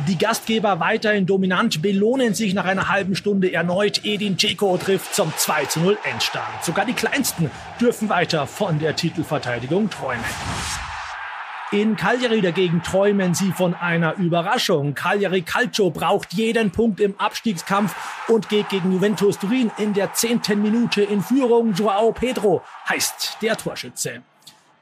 [0.09, 4.05] Die Gastgeber weiterhin dominant belohnen sich nach einer halben Stunde erneut.
[4.05, 6.49] Edin Dzeko trifft zum 2 zu 0 Endstand.
[6.63, 7.51] Sogar die Kleinsten
[7.81, 10.25] dürfen weiter von der Titelverteidigung träumen.
[11.73, 14.95] In Cagliari dagegen träumen sie von einer Überraschung.
[14.95, 17.95] Cagliari Calcio braucht jeden Punkt im Abstiegskampf
[18.27, 21.73] und geht gegen Juventus Turin in der zehnten Minute in Führung.
[21.75, 24.23] Joao Pedro heißt der Torschütze.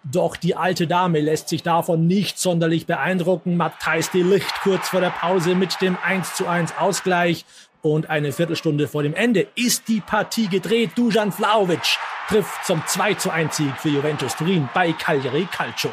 [0.03, 3.59] Doch die alte Dame lässt sich davon nicht sonderlich beeindrucken.
[3.59, 7.45] Matthijs de Licht kurz vor der Pause mit dem 1 zu 1 Ausgleich.
[7.83, 10.93] Und eine Viertelstunde vor dem Ende ist die Partie gedreht.
[10.97, 15.91] Dujan Vlaovic trifft zum 2 zu 1 Sieg für Juventus Turin bei Cagliari Calcio.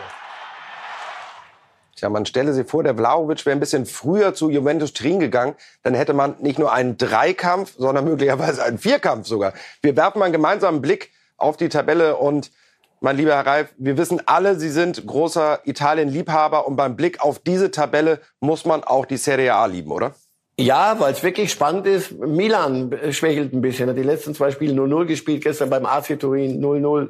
[1.96, 5.56] Tja, man stelle sich vor, der Vlaovic wäre ein bisschen früher zu Juventus Turin gegangen,
[5.82, 9.54] dann hätte man nicht nur einen Dreikampf, sondern möglicherweise einen Vierkampf sogar.
[9.82, 12.52] Wir werfen mal einen gemeinsamen Blick auf die Tabelle und
[13.00, 17.39] mein lieber Herr Reif, wir wissen alle, Sie sind großer Italien-Liebhaber und beim Blick auf
[17.39, 20.16] diese Tabelle muss man auch die Serie A lieben, oder?
[20.58, 22.14] Ja, weil es wirklich spannend ist.
[22.14, 23.89] Milan schwächelt ein bisschen.
[23.89, 27.10] Hat die letzten zwei Spiele 0-0 gespielt, gestern beim AC Turin 0-0.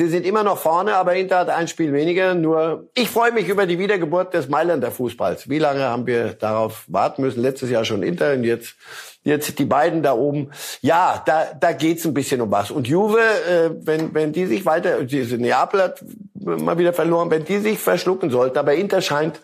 [0.00, 2.34] Sie sind immer noch vorne, aber Inter hat ein Spiel weniger.
[2.34, 5.50] Nur ich freue mich über die Wiedergeburt des Mailänder Fußballs.
[5.50, 7.42] Wie lange haben wir darauf warten müssen?
[7.42, 8.76] Letztes Jahr schon Inter und jetzt
[9.24, 10.52] jetzt die beiden da oben.
[10.80, 12.70] Ja, da da geht's ein bisschen um was.
[12.70, 17.44] Und Juve, äh, wenn wenn die sich weiter, diese Neapel hat mal wieder verloren, wenn
[17.44, 19.42] die sich verschlucken sollten, aber Inter scheint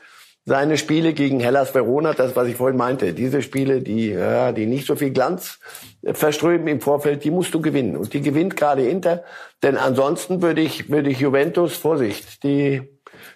[0.49, 4.67] seine Spiele gegen Hellas Verona, das was ich vorhin meinte, diese Spiele, die ja, die
[4.67, 5.59] nicht so viel Glanz
[6.05, 9.25] verströmen im Vorfeld, die musst du gewinnen und die gewinnt gerade Inter,
[9.65, 12.83] denn ansonsten würde ich würde ich Juventus Vorsicht, die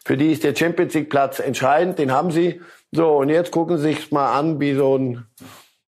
[0.05, 2.61] für die ist der Champions League Platz entscheidend, den haben sie.
[2.93, 5.27] So und jetzt gucken sie sich mal an, wie so ein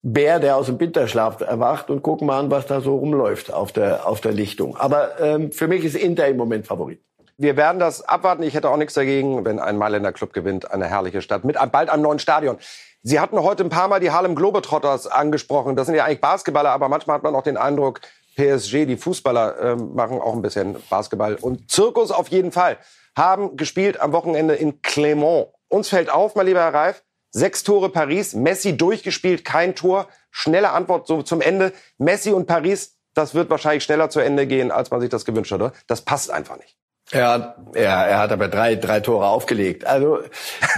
[0.01, 3.71] Bär, der aus dem Winterschlaf erwacht und gucken mal an, was da so rumläuft auf
[3.71, 4.75] der auf der Lichtung.
[4.75, 6.99] Aber ähm, für mich ist Inter im Moment Favorit.
[7.37, 8.43] Wir werden das abwarten.
[8.43, 10.71] Ich hätte auch nichts dagegen, wenn ein Mailänder Club gewinnt.
[10.71, 12.57] Eine herrliche Stadt mit bald einem neuen Stadion.
[13.01, 15.75] Sie hatten heute ein paar Mal die Harlem Globetrotters angesprochen.
[15.75, 18.01] Das sind ja eigentlich Basketballer, aber manchmal hat man auch den Eindruck,
[18.35, 21.35] PSG, die Fußballer, äh, machen auch ein bisschen Basketball.
[21.35, 22.77] Und Zirkus auf jeden Fall.
[23.15, 25.49] Haben gespielt am Wochenende in Clermont.
[25.67, 30.07] Uns fällt auf, mein lieber Herr Reif, sechs Tore Paris, Messi durchgespielt, kein Tor.
[30.31, 31.73] Schnelle Antwort so zum Ende.
[31.97, 35.51] Messi und Paris, das wird wahrscheinlich schneller zu Ende gehen, als man sich das gewünscht
[35.51, 35.61] hat.
[35.61, 35.73] Oder?
[35.87, 36.77] Das passt einfach nicht.
[37.13, 39.85] Ja, ja, er hat aber drei, drei Tore aufgelegt.
[39.85, 40.19] Also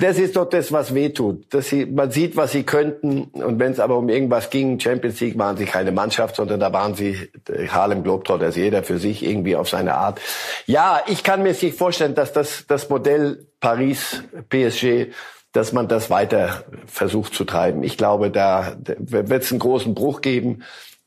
[0.01, 1.53] das ist doch das, was wehtut.
[1.53, 3.23] Dass sie, man sieht, was sie könnten.
[3.33, 6.73] Und wenn es aber um irgendwas ging, Champions League waren sie keine Mannschaft, sondern da
[6.73, 7.29] waren sie
[7.69, 10.19] Harlem Globetrotters, jeder für sich irgendwie auf seine Art.
[10.65, 15.13] Ja, ich kann mir nicht vorstellen, dass das, das Modell Paris, PSG,
[15.53, 17.83] dass man das weiter versucht zu treiben.
[17.83, 20.63] Ich glaube, da wird es einen großen Bruch geben.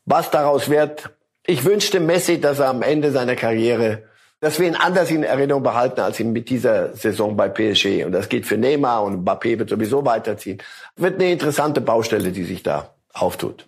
[0.07, 1.11] Was daraus wird,
[1.47, 4.08] ich wünschte Messi, dass er am Ende seiner Karriere
[4.41, 8.05] dass wir ihn anders in Erinnerung behalten als ihn mit dieser Saison bei PSG.
[8.05, 10.63] Und das geht für Neymar und Mbappé wird sowieso weiterziehen.
[10.97, 13.67] Wird eine interessante Baustelle, die sich da auftut.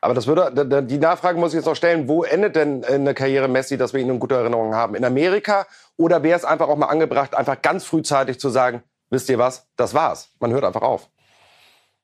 [0.00, 3.48] Aber das würde, die Nachfrage muss ich jetzt noch stellen, wo endet denn eine Karriere
[3.48, 4.94] Messi, dass wir ihn in guter Erinnerung haben?
[4.94, 5.66] In Amerika?
[5.96, 9.66] Oder wäre es einfach auch mal angebracht, einfach ganz frühzeitig zu sagen, wisst ihr was,
[9.76, 10.30] das war's.
[10.38, 11.08] Man hört einfach auf.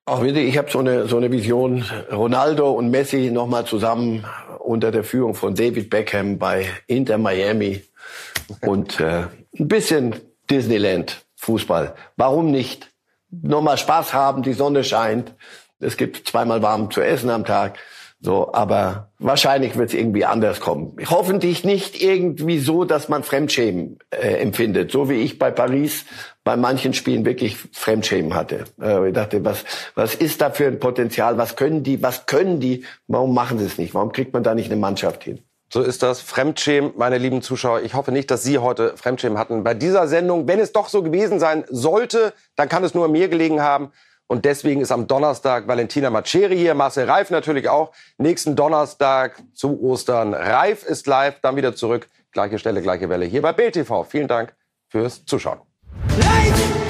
[0.05, 4.27] Auch wieder, ich habe so eine, so eine Vision, Ronaldo und Messi nochmal zusammen
[4.59, 7.83] unter der Führung von David Beckham bei Inter Miami
[8.61, 9.25] und äh,
[9.59, 10.17] ein bisschen
[10.51, 11.95] Disneyland Fußball.
[12.17, 12.91] Warum nicht?
[13.31, 15.35] Nur mal Spaß haben, die Sonne scheint.
[15.81, 17.79] Es gibt zweimal warm zu essen am Tag.
[18.25, 20.97] So, aber wahrscheinlich wird es irgendwie anders kommen.
[21.11, 26.05] Hoffentlich nicht irgendwie so, dass man Fremdschämen äh, empfindet, so wie ich bei Paris
[26.45, 28.65] bei manchen Spielen wirklich Fremdschämen hatte.
[28.81, 29.65] Äh, ich dachte, was
[29.97, 31.37] was ist da für ein Potenzial?
[31.37, 32.01] Was können die?
[32.01, 32.85] Was können die?
[33.09, 33.93] Warum machen sie es nicht?
[33.93, 35.41] Warum kriegt man da nicht eine Mannschaft hin?
[35.73, 36.21] So ist das.
[36.21, 37.81] Fremdschämen, meine lieben Zuschauer.
[37.81, 40.47] Ich hoffe nicht, dass Sie heute Fremdschämen hatten bei dieser Sendung.
[40.47, 43.91] Wenn es doch so gewesen sein sollte, dann kann es nur mir gelegen haben.
[44.27, 47.93] Und deswegen ist am Donnerstag Valentina Maceri hier, Marcel Reif natürlich auch.
[48.19, 50.35] Nächsten Donnerstag zu Ostern.
[50.35, 52.07] Reif ist live, dann wieder zurück.
[52.33, 54.05] Gleiche Stelle, gleiche Welle hier bei Bild TV.
[54.05, 54.55] Vielen Dank
[54.89, 55.61] fürs Zuschauen.
[56.21, 56.82] Hey!